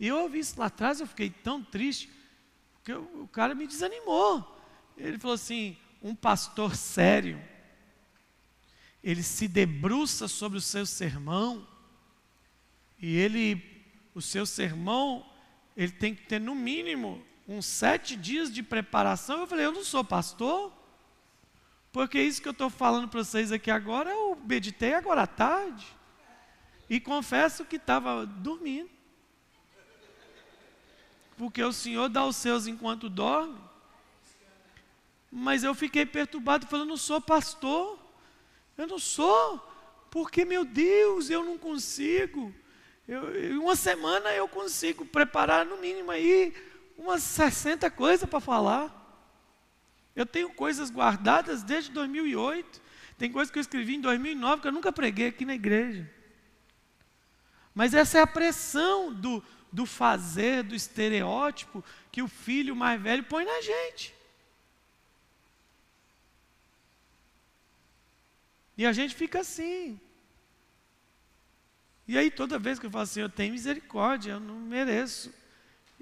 [0.00, 2.10] e eu ouvi isso lá atrás, eu fiquei tão triste,
[2.74, 4.56] porque o, o cara me desanimou.
[4.96, 7.42] Ele falou assim: um pastor sério,
[9.02, 11.66] ele se debruça sobre o seu sermão,
[12.98, 13.62] e ele,
[14.14, 15.24] o seu sermão,
[15.76, 19.40] ele tem que ter no mínimo uns sete dias de preparação.
[19.40, 20.72] Eu falei, eu não sou pastor.
[21.92, 25.86] Porque isso que eu estou falando para vocês aqui agora, eu meditei agora à tarde.
[26.90, 28.90] E confesso que estava dormindo.
[31.36, 33.58] Porque o Senhor dá os seus enquanto dorme.
[35.30, 37.98] Mas eu fiquei perturbado, falando: não sou pastor.
[38.76, 39.58] Eu não sou.
[40.10, 42.54] Porque, meu Deus, eu não consigo.
[43.06, 46.54] Eu, em uma semana eu consigo preparar no mínimo aí
[46.96, 48.92] umas 60 coisas para falar.
[50.14, 52.80] Eu tenho coisas guardadas desde 2008.
[53.18, 56.10] Tem coisas que eu escrevi em 2009 que eu nunca preguei aqui na igreja.
[57.74, 63.24] Mas essa é a pressão do, do fazer, do estereótipo que o filho mais velho
[63.24, 64.14] põe na gente.
[68.78, 70.00] E a gente fica assim.
[72.08, 75.32] E aí toda vez que eu falo assim, eu tenho misericórdia, eu não mereço.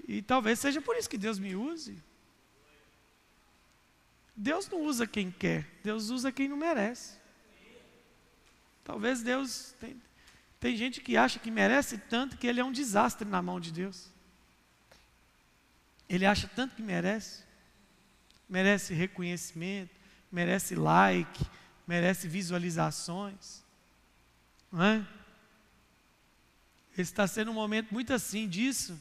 [0.06, 1.96] E talvez seja por isso que Deus me use.
[4.36, 7.16] Deus não usa quem quer, Deus usa quem não merece.
[8.82, 10.00] Talvez Deus tem,
[10.60, 13.72] tem gente que acha que merece tanto que ele é um desastre na mão de
[13.72, 14.10] Deus.
[16.08, 17.44] Ele acha tanto que merece.
[18.46, 19.90] Merece reconhecimento,
[20.30, 21.46] merece like,
[21.86, 23.62] merece visualizações.
[24.70, 25.06] Não é?
[26.92, 29.00] Esse está sendo um momento muito assim disso,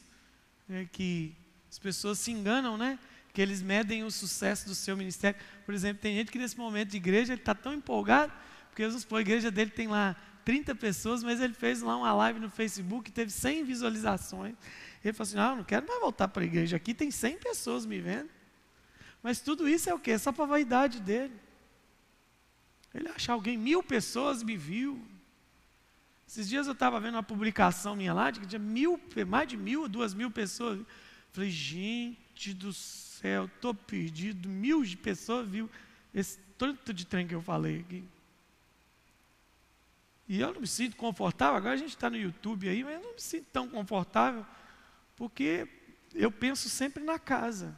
[0.75, 1.35] é que
[1.69, 2.99] as pessoas se enganam, né?
[3.33, 5.39] Que eles medem o sucesso do seu ministério.
[5.65, 8.31] Por exemplo, tem gente que nesse momento de igreja ele está tão empolgado,
[8.69, 10.15] porque Jesus, a igreja dele tem lá
[10.45, 14.55] 30 pessoas, mas ele fez lá uma live no Facebook, teve 100 visualizações.
[15.03, 17.85] Ele falou assim: Não, não quero mais voltar para a igreja, aqui tem 100 pessoas
[17.85, 18.29] me vendo.
[19.21, 20.11] Mas tudo isso é o quê?
[20.11, 21.33] É só para a vaidade dele.
[22.93, 25.01] Ele acha alguém, mil pessoas me viu.
[26.33, 29.55] Esses dias eu estava vendo uma publicação minha lá, de que tinha mil, mais de
[29.55, 30.83] mil, duas mil pessoas.
[31.31, 35.69] Falei, gente do céu, estou perdido, mil de pessoas viu
[36.11, 38.03] esse tanto de trem que eu falei aqui.
[40.27, 43.01] E eu não me sinto confortável, agora a gente está no YouTube aí, mas eu
[43.01, 44.43] não me sinto tão confortável,
[45.15, 45.67] porque
[46.15, 47.77] eu penso sempre na casa.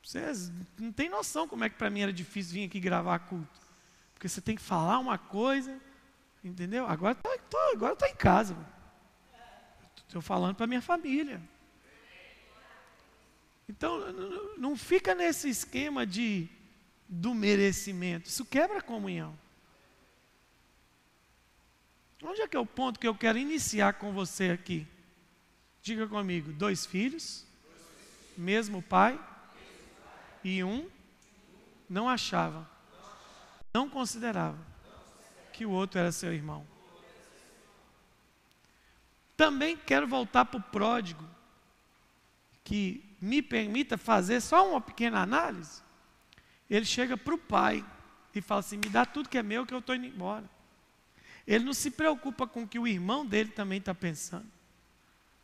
[0.00, 3.60] Vocês não têm noção como é que para mim era difícil vir aqui gravar culto.
[4.14, 5.76] Porque você tem que falar uma coisa,
[6.48, 6.86] entendeu?
[6.86, 8.56] Agora tá, tô, agora estou em casa.
[10.06, 11.40] Estou falando para minha família.
[13.68, 14.00] Então,
[14.56, 16.48] não fica nesse esquema de
[17.08, 18.28] do merecimento.
[18.28, 19.38] Isso quebra a comunhão.
[22.22, 24.86] Onde é que é o ponto que eu quero iniciar com você aqui?
[25.82, 27.46] Diga comigo: dois filhos,
[28.36, 29.18] mesmo pai,
[30.42, 30.88] e um
[31.88, 32.68] não achava,
[33.72, 34.67] não considerava
[35.58, 36.64] que o outro era seu irmão.
[39.36, 41.28] Também quero voltar para o pródigo,
[42.62, 45.82] que me permita fazer só uma pequena análise.
[46.70, 47.84] Ele chega para o pai
[48.32, 50.48] e fala assim: me dá tudo que é meu, que eu estou indo embora.
[51.44, 54.46] Ele não se preocupa com o que o irmão dele também está pensando.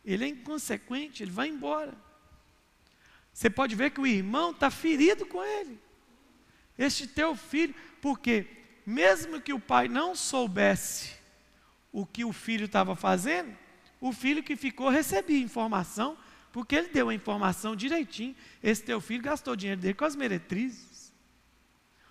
[0.05, 1.93] Ele é inconsequente, ele vai embora.
[3.33, 5.77] Você pode ver que o irmão está ferido com ele.
[6.77, 11.15] Este teu filho, porque mesmo que o pai não soubesse
[11.91, 13.55] o que o filho estava fazendo,
[13.99, 16.17] o filho que ficou recebia informação,
[16.51, 18.35] porque ele deu a informação direitinho.
[18.61, 21.13] Esse teu filho gastou o dinheiro dele com as meretrizes.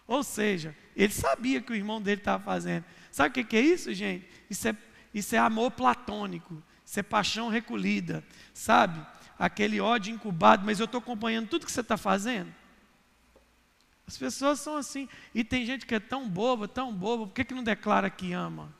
[0.07, 2.85] Ou seja, ele sabia que o irmão dele estava fazendo.
[3.11, 4.29] Sabe o que é isso, gente?
[4.51, 4.77] Isso é,
[5.15, 9.05] isso é amor platônico, isso é paixão recolhida, sabe?
[9.39, 12.53] Aquele ódio incubado, mas eu estou acompanhando tudo que você está fazendo.
[14.07, 15.09] As pessoas são assim.
[15.35, 18.33] E tem gente que é tão boba, tão boba, por que, que não declara que
[18.33, 18.73] ama?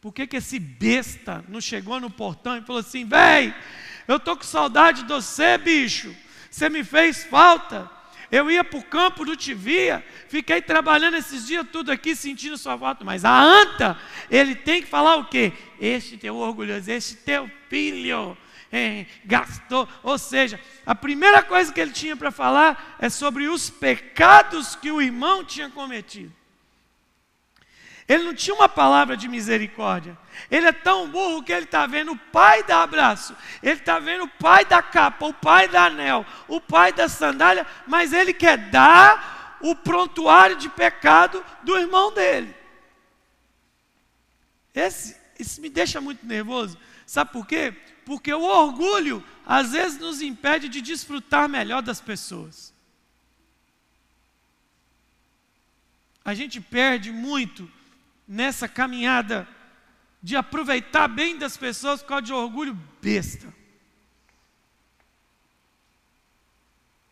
[0.00, 3.54] Por que, que esse besta não chegou no portão e falou assim: véi,
[4.06, 6.14] eu estou com saudade de você, bicho.
[6.50, 7.90] Você me fez falta.
[8.30, 12.58] Eu ia para o campo, não te via, fiquei trabalhando esses dias tudo aqui, sentindo
[12.58, 13.04] sua falta.
[13.04, 13.96] Mas a anta,
[14.28, 15.52] ele tem que falar o quê?
[15.80, 18.36] Este teu orgulhoso, este teu filho
[18.72, 19.88] é, gastou.
[20.02, 24.90] Ou seja, a primeira coisa que ele tinha para falar é sobre os pecados que
[24.90, 26.32] o irmão tinha cometido.
[28.08, 30.16] Ele não tinha uma palavra de misericórdia.
[30.48, 34.24] Ele é tão burro que ele está vendo o pai dar abraço, ele está vendo
[34.24, 38.56] o pai da capa, o pai da anel, o pai da sandália, mas ele quer
[38.70, 42.54] dar o prontuário de pecado do irmão dele.
[44.72, 46.78] Esse, isso me deixa muito nervoso.
[47.06, 47.74] Sabe por quê?
[48.06, 52.72] Porque o orgulho às vezes nos impede de desfrutar melhor das pessoas.
[56.24, 57.70] A gente perde muito
[58.26, 59.46] nessa caminhada
[60.22, 63.54] de aproveitar bem das pessoas por causa de orgulho besta.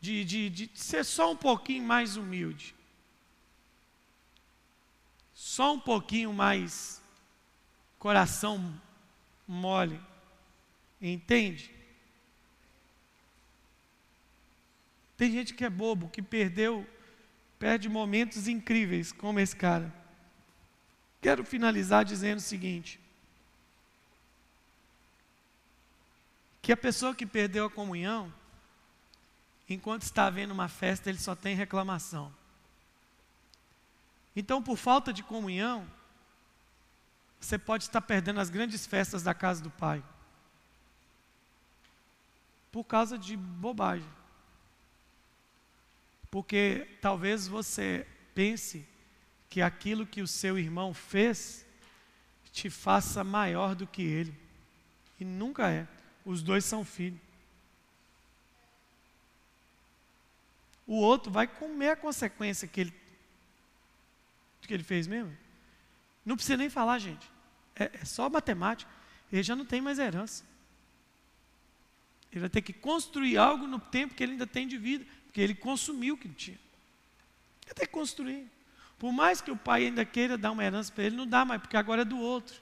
[0.05, 2.75] de, de, de ser só um pouquinho mais humilde.
[5.33, 7.01] Só um pouquinho mais
[7.99, 8.79] coração
[9.49, 9.99] mole.
[11.07, 11.71] Entende?
[15.19, 16.89] Tem gente que é bobo, que perdeu,
[17.59, 19.93] perde momentos incríveis, como esse cara.
[21.21, 22.99] Quero finalizar dizendo o seguinte:
[26.63, 28.33] que a pessoa que perdeu a comunhão,
[29.69, 32.35] enquanto está havendo uma festa, ele só tem reclamação.
[34.35, 35.87] Então, por falta de comunhão,
[37.39, 40.03] você pode estar perdendo as grandes festas da casa do Pai.
[42.75, 44.09] Por causa de bobagem.
[46.29, 48.05] Porque talvez você
[48.35, 48.85] pense
[49.49, 51.65] que aquilo que o seu irmão fez
[52.51, 54.37] te faça maior do que ele.
[55.21, 55.87] E nunca é.
[56.25, 57.21] Os dois são filhos.
[60.85, 62.95] O outro vai comer a consequência que ele,
[64.63, 65.33] que ele fez mesmo.
[66.27, 67.31] Não precisa nem falar, gente.
[67.77, 68.91] É, é só matemática.
[69.31, 70.43] Ele já não tem mais herança.
[72.35, 75.07] Ele vai ter que construir algo no tempo que ele ainda tem de vida.
[75.27, 76.59] Porque ele consumiu o que ele tinha.
[77.65, 78.51] Ele tem que construir.
[78.99, 81.61] Por mais que o pai ainda queira dar uma herança para ele, não dá mais,
[81.61, 82.61] porque agora é do outro.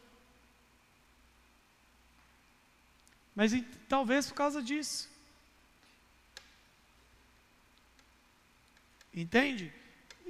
[3.35, 3.53] Mas
[3.89, 5.11] talvez por causa disso.
[9.15, 9.73] Entende?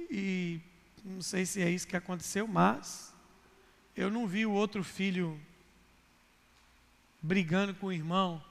[0.09, 0.61] E
[1.03, 3.13] não sei se é isso que aconteceu, mas
[3.93, 5.37] eu não vi o outro filho
[7.21, 8.43] brigando com o irmão,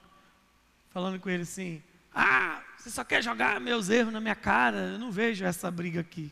[0.93, 1.81] falando com ele assim:
[2.13, 4.77] Ah, você só quer jogar meus erros na minha cara.
[4.77, 6.31] Eu não vejo essa briga aqui.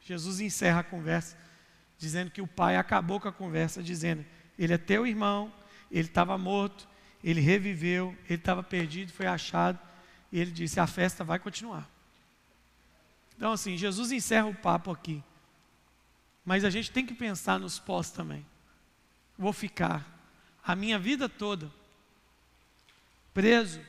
[0.00, 1.36] Jesus encerra a conversa,
[1.98, 4.24] dizendo que o pai acabou com a conversa, dizendo:
[4.58, 5.52] Ele é teu irmão,
[5.90, 6.88] ele estava morto,
[7.22, 9.78] ele reviveu, ele estava perdido, foi achado.
[10.30, 11.90] E ele disse: A festa vai continuar.
[13.36, 15.22] Então, assim, Jesus encerra o papo aqui.
[16.44, 18.44] Mas a gente tem que pensar nos pós também.
[19.36, 20.06] Vou ficar
[20.64, 21.70] a minha vida toda
[23.38, 23.80] preso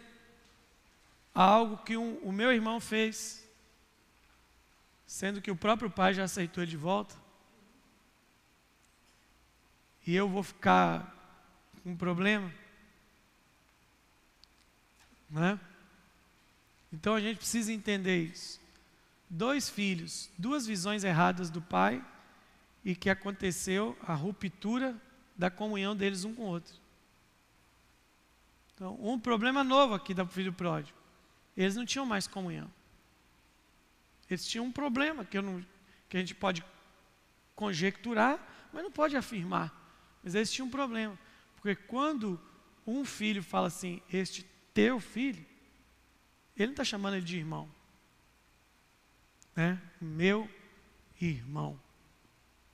[1.34, 3.44] a algo que um, o meu irmão fez,
[5.08, 7.16] sendo que o próprio pai já aceitou ele de volta,
[10.06, 11.16] e eu vou ficar
[11.82, 12.54] com um problema,
[15.32, 15.60] né?
[16.94, 18.62] Então a gente precisa entender isso.
[19.28, 22.06] Dois filhos, duas visões erradas do pai,
[22.86, 24.96] e que aconteceu a ruptura
[25.36, 26.79] da comunhão deles um com o outro.
[28.80, 30.98] Então, um problema novo aqui do filho pródigo.
[31.58, 32.72] Eles não tinham mais comunhão.
[34.30, 35.62] Eles tinham um problema que, não,
[36.08, 36.64] que a gente pode
[37.54, 38.40] conjecturar,
[38.72, 39.70] mas não pode afirmar.
[40.24, 41.20] Mas eles tinham um problema.
[41.58, 42.40] Porque quando
[42.88, 45.46] um filho fala assim, este teu filho,
[46.56, 47.70] ele não está chamando ele de irmão.
[49.58, 49.78] Né?
[50.00, 50.50] Meu
[51.20, 51.78] irmão.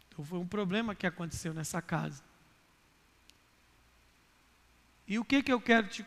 [0.08, 2.24] Então foi um problema que aconteceu nessa casa.
[5.08, 6.06] E o que que eu quero te,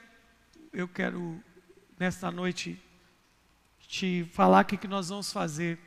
[0.73, 1.43] eu quero
[1.99, 2.81] nesta noite
[3.81, 5.79] te falar o que, que nós vamos fazer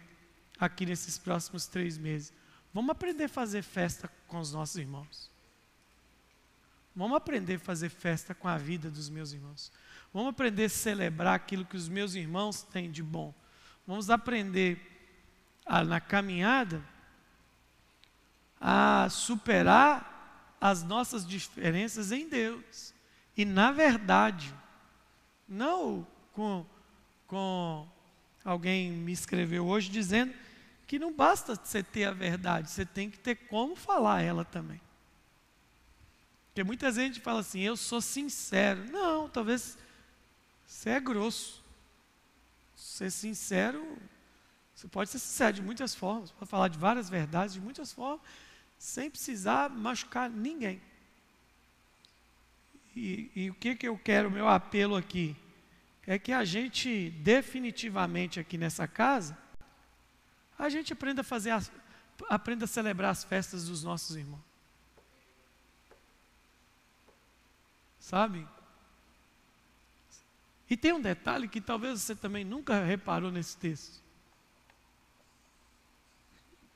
[0.60, 2.34] aqui nesses próximos três meses.
[2.74, 5.30] Vamos aprender a fazer festa com os nossos irmãos.
[6.96, 9.72] Vamos aprender a fazer festa com a vida dos meus irmãos.
[10.14, 13.34] Vamos aprender a celebrar aquilo que os meus irmãos têm de bom.
[13.88, 14.80] Vamos aprender
[15.66, 16.84] a, na caminhada
[18.60, 22.94] a superar as nossas diferenças em Deus.
[23.36, 24.54] E na verdade,
[25.48, 26.66] não com,
[27.28, 27.88] com
[28.44, 30.34] alguém me escreveu hoje dizendo
[30.86, 34.82] que não basta você ter a verdade, você tem que ter como falar ela também.
[36.48, 38.84] Porque muitas vezes a gente fala assim, eu sou sincero.
[38.92, 39.78] Não, talvez
[40.68, 41.64] você é grosso.
[42.76, 43.98] Ser sincero,
[44.76, 48.20] você pode ser sincero de muitas formas, pode falar de várias verdades de muitas formas,
[48.78, 50.82] sem precisar machucar ninguém.
[52.96, 55.36] E, e o que, que eu quero, meu apelo aqui?
[56.06, 59.38] É que a gente, definitivamente aqui nessa casa,
[60.58, 61.72] a gente aprenda a fazer, as,
[62.30, 64.42] aprenda a celebrar as festas dos nossos irmãos.
[68.00, 68.48] Sabe?
[70.70, 74.02] E tem um detalhe que talvez você também nunca reparou nesse texto.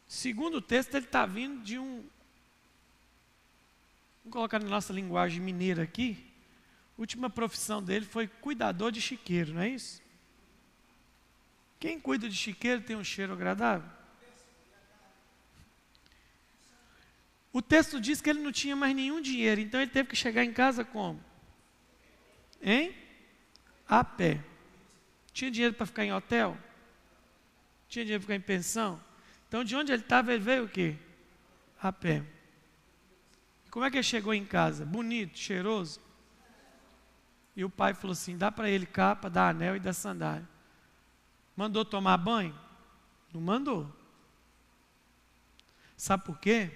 [0.07, 2.05] Segundo o texto, ele está vindo de um,
[4.25, 6.17] Vamos colocar na nossa linguagem mineira aqui.
[6.97, 10.01] A última profissão dele foi cuidador de chiqueiro, não é isso?
[11.79, 13.87] Quem cuida de chiqueiro tem um cheiro agradável?
[17.53, 20.43] O texto diz que ele não tinha mais nenhum dinheiro, então ele teve que chegar
[20.43, 21.23] em casa como?
[22.59, 22.95] Hein?
[23.87, 24.43] A pé.
[25.33, 26.57] Tinha dinheiro para ficar em hotel?
[27.87, 28.99] Tinha dinheiro para ficar em pensão?
[29.47, 30.95] Então, de onde ele estava, ele veio o quê?
[31.79, 32.25] A pé.
[33.75, 34.85] Como é que ele chegou em casa?
[34.85, 35.99] Bonito, cheiroso.
[37.53, 40.47] E o pai falou assim: dá para ele capa, dá anel e dá sandália.
[41.57, 42.57] Mandou tomar banho?
[43.33, 43.93] Não mandou.
[45.97, 46.71] Sabe por quê?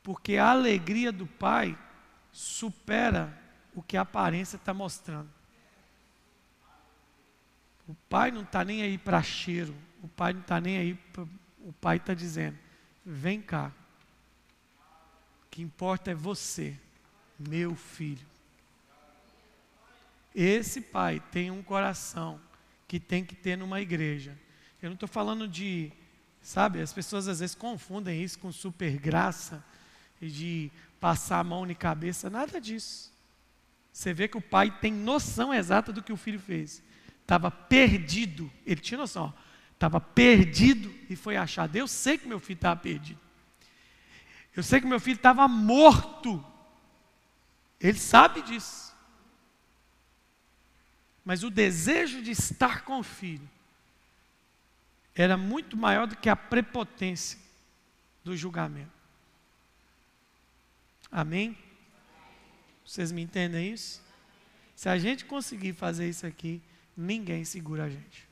[0.00, 1.76] Porque a alegria do pai
[2.30, 3.36] supera
[3.74, 5.28] o que a aparência está mostrando.
[7.88, 9.74] O pai não está nem aí para cheiro,
[10.04, 11.26] o pai não está nem aí, pra,
[11.58, 12.56] o pai está dizendo:
[13.04, 13.72] vem cá,
[15.52, 16.74] que importa é você,
[17.38, 18.26] meu filho.
[20.34, 22.40] Esse pai tem um coração
[22.88, 24.36] que tem que ter numa igreja.
[24.80, 25.92] Eu não estou falando de,
[26.40, 29.62] sabe, as pessoas às vezes confundem isso com super graça
[30.22, 33.12] e de passar a mão na cabeça, nada disso.
[33.92, 36.82] Você vê que o pai tem noção exata do que o filho fez.
[37.20, 39.34] Estava perdido, ele tinha noção,
[39.74, 41.76] estava perdido e foi achado.
[41.76, 43.20] Eu sei que meu filho estava perdido.
[44.54, 46.44] Eu sei que meu filho estava morto.
[47.80, 48.94] Ele sabe disso.
[51.24, 53.48] Mas o desejo de estar com o filho
[55.14, 57.38] era muito maior do que a prepotência
[58.24, 58.90] do julgamento.
[61.10, 61.56] Amém?
[62.84, 64.02] Vocês me entendem isso?
[64.74, 66.60] Se a gente conseguir fazer isso aqui,
[66.96, 68.28] ninguém segura a gente.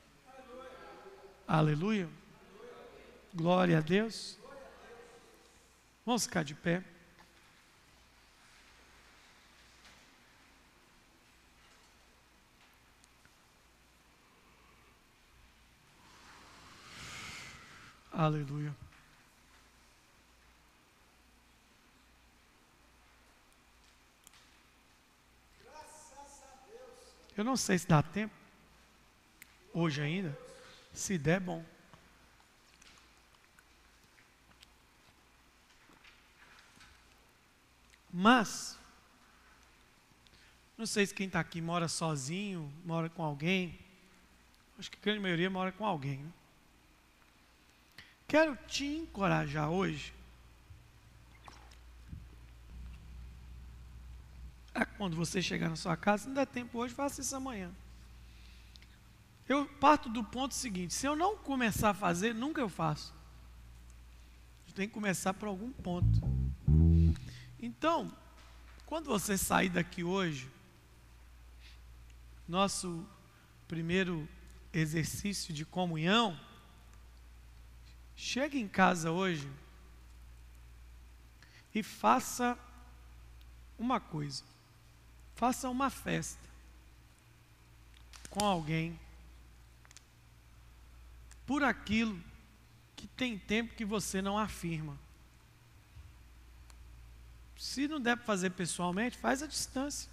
[1.47, 2.09] Aleluia.
[3.33, 4.40] Glória a Deus.
[6.05, 6.83] Vamos ficar de pé.
[18.11, 18.75] Aleluia.
[27.37, 28.35] Eu não sei se dá tempo.
[29.73, 30.37] Hoje ainda.
[30.93, 31.63] Se der, bom.
[38.13, 38.77] Mas,
[40.77, 43.79] não sei se quem está aqui mora sozinho, mora com alguém.
[44.77, 46.17] Acho que a grande maioria mora com alguém.
[46.17, 46.31] Né?
[48.27, 50.13] Quero te encorajar hoje
[54.73, 57.71] a quando você chegar na sua casa, não der tempo hoje, faça isso amanhã.
[59.47, 63.13] Eu parto do ponto seguinte: se eu não começar a fazer, nunca eu faço.
[64.67, 66.21] Eu tenho que começar por algum ponto.
[67.61, 68.11] Então,
[68.85, 70.49] quando você sair daqui hoje,
[72.47, 73.05] nosso
[73.67, 74.27] primeiro
[74.73, 76.37] exercício de comunhão,
[78.23, 79.49] Chegue em casa hoje
[81.73, 82.55] e faça
[83.79, 84.43] uma coisa.
[85.35, 86.47] Faça uma festa
[88.29, 88.97] com alguém
[91.47, 92.21] por aquilo
[92.95, 94.99] que tem tempo que você não afirma.
[97.61, 100.09] Se não der para fazer pessoalmente, faz a distância.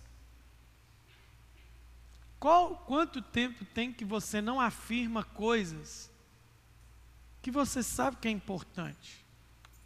[2.39, 6.11] Qual, quanto tempo tem que você não afirma coisas
[7.41, 9.25] que você sabe que é importante.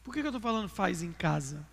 [0.02, 1.64] Por que, que eu estou falando faz em casa?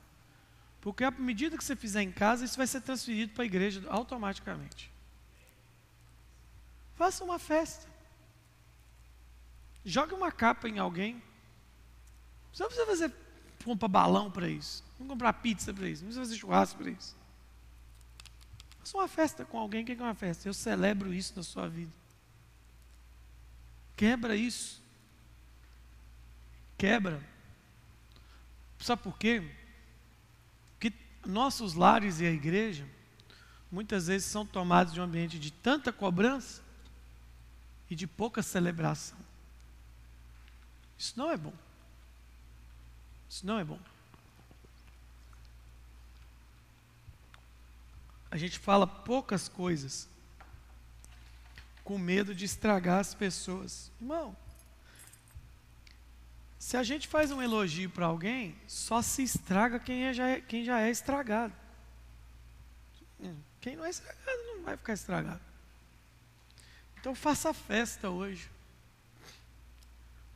[0.80, 3.84] Porque à medida que você fizer em casa, isso vai ser transferido para a igreja
[3.90, 4.92] automaticamente.
[6.94, 7.88] Faça uma festa.
[9.84, 11.20] Jogue uma capa em alguém.
[12.54, 13.12] Você não precisa fazer
[13.66, 14.88] comprar balão para isso.
[15.00, 16.04] Não comprar pizza para isso.
[16.04, 17.16] Precisa fazer churrasco para isso.
[18.80, 19.84] Faça uma festa com alguém.
[19.84, 20.48] O que é uma festa?
[20.48, 21.92] Eu celebro isso na sua vida.
[23.96, 24.80] Quebra isso
[26.80, 27.22] quebra.
[28.80, 29.44] Sabe por quê?
[30.72, 30.94] Porque
[31.26, 32.88] nossos lares e a igreja
[33.70, 36.64] muitas vezes são tomados de um ambiente de tanta cobrança
[37.90, 39.20] e de pouca celebração.
[40.98, 41.54] Isso não é bom.
[43.30, 43.80] Isso não é bom.
[48.32, 50.08] A gente fala poucas coisas
[51.84, 53.92] com medo de estragar as pessoas.
[54.00, 54.36] Irmão,
[56.60, 60.42] se a gente faz um elogio para alguém, só se estraga quem, é, já é,
[60.42, 61.54] quem já é estragado.
[63.60, 65.42] Quem não é estragado não vai ficar estragado.
[67.00, 68.50] Então faça festa hoje.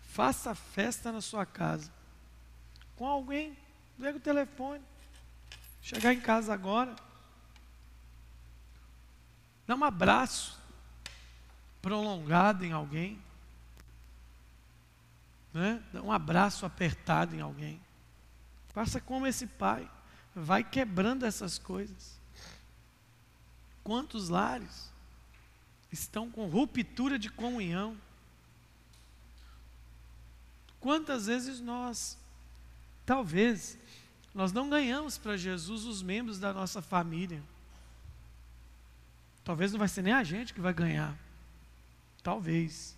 [0.10, 1.92] Faça festa na sua casa.
[2.96, 3.58] Com alguém.
[4.00, 4.84] Liga o telefone.
[5.82, 6.96] Chegar em casa agora.
[9.66, 10.60] Dá um abraço
[11.82, 13.22] prolongado em alguém
[15.54, 15.82] né?
[15.94, 17.80] Dá um abraço apertado em alguém.
[18.70, 19.90] Faça como esse pai.
[20.34, 22.20] Vai quebrando essas coisas.
[23.84, 24.92] Quantos lares?
[25.92, 27.96] estão com ruptura de comunhão.
[30.80, 32.18] Quantas vezes nós,
[33.06, 33.78] talvez,
[34.34, 37.44] nós não ganhamos para Jesus os membros da nossa família.
[39.44, 41.18] Talvez não vai ser nem a gente que vai ganhar.
[42.22, 42.96] Talvez.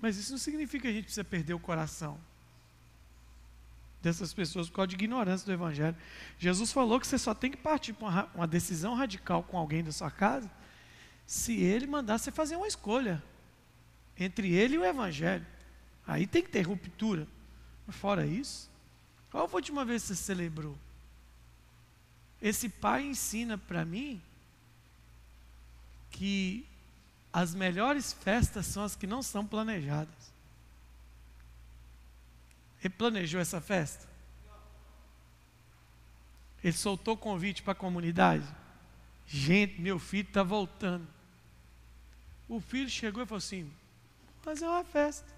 [0.00, 2.18] Mas isso não significa que a gente precisa perder o coração
[4.02, 5.96] dessas pessoas por causa de ignorância do Evangelho.
[6.38, 9.92] Jesus falou que você só tem que partir para uma, decisão radical com alguém da
[9.92, 10.50] sua casa
[11.26, 13.22] se ele mandar você fazer uma escolha
[14.18, 15.46] entre ele e o Evangelho.
[16.06, 17.26] Aí tem que ter ruptura.
[17.88, 18.70] Fora isso,
[19.30, 20.76] qual foi a última vez que você celebrou?
[22.40, 24.20] Esse pai ensina para mim
[26.10, 26.66] que
[27.32, 30.32] as melhores festas são as que não são planejadas.
[32.82, 34.08] Ele planejou essa festa?
[36.62, 38.46] Ele soltou convite para a comunidade?
[39.26, 41.06] Gente, meu filho está voltando.
[42.48, 43.70] O filho chegou e falou assim:
[44.42, 45.28] fazer uma festa.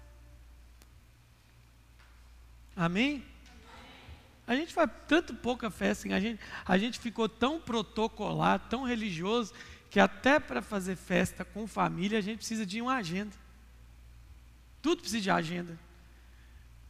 [2.75, 3.23] Amém?
[4.45, 9.53] A gente faz tanto pouca festa, a gente, a gente ficou tão protocolar, tão religioso,
[9.89, 13.35] que até para fazer festa com família a gente precisa de uma agenda.
[14.81, 15.79] Tudo precisa de agenda.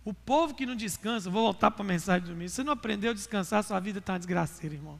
[0.03, 2.49] O povo que não descansa, vou voltar para a mensagem do domingo.
[2.49, 4.99] Você não aprendeu a descansar, sua vida está uma desgraceira, irmão.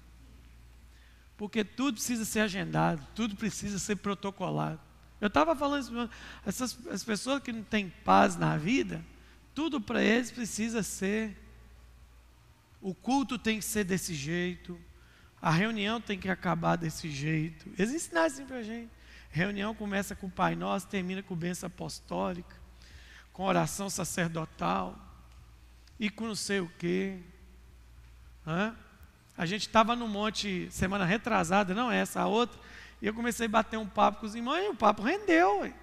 [1.36, 4.80] Porque tudo precisa ser agendado, tudo precisa ser protocolado.
[5.20, 6.10] Eu estava falando isso,
[6.46, 9.04] essas as pessoas que não têm paz na vida,
[9.56, 11.38] tudo para eles precisa ser.
[12.84, 14.80] O culto tem que ser desse jeito,
[15.42, 17.68] a reunião tem que acabar desse jeito.
[17.80, 18.92] Eles ensinaram assim para a gente.
[19.32, 22.62] Reunião começa com o Pai Nosso, termina com bênção apostólica
[23.34, 24.96] com oração sacerdotal
[26.00, 27.20] e com não sei o quê.
[28.46, 28.76] Hã?
[29.36, 32.60] A gente estava no monte semana retrasada, não essa, a outra,
[33.02, 35.62] e eu comecei a bater um papo com os irmãos e o papo rendeu.
[35.62, 35.74] Ué.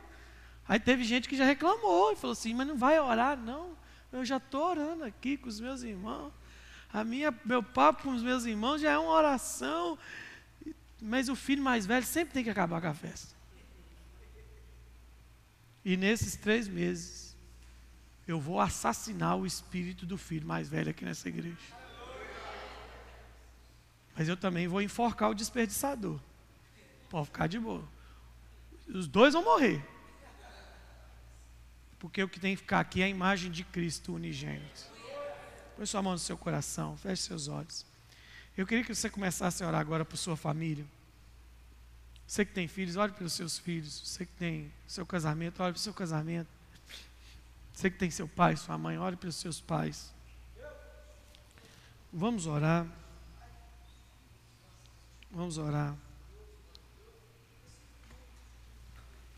[0.68, 3.76] Aí teve gente que já reclamou e falou assim: Mas não vai orar, não?
[4.12, 6.32] Eu já estou orando aqui com os meus irmãos.
[6.92, 9.98] A minha, meu papo com os meus irmãos já é uma oração.
[11.00, 13.34] Mas o filho mais velho sempre tem que acabar com a festa.
[15.84, 17.36] E nesses três meses,
[18.26, 21.56] eu vou assassinar o espírito do filho mais velho aqui nessa igreja.
[24.14, 26.20] Mas eu também vou enforcar o desperdiçador.
[27.08, 27.88] Pode ficar de boa.
[28.86, 29.82] Os dois vão morrer.
[31.98, 34.89] Porque o que tem que ficar aqui é a imagem de Cristo unigênito.
[35.80, 37.86] Põe sua mão no seu coração, feche seus olhos.
[38.54, 40.84] Eu queria que você começasse a orar agora por sua família.
[42.26, 43.98] Você que tem filhos, ore pelos seus filhos.
[44.04, 46.50] Você que tem seu casamento, ore pelo seu casamento.
[47.72, 50.12] Você que tem seu pai, sua mãe, ore pelos seus pais.
[52.12, 52.86] Vamos orar.
[55.30, 55.96] Vamos orar.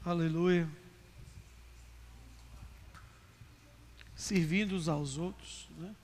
[0.04, 0.68] Aleluia.
[4.16, 5.94] Servindo uns aos outros, né?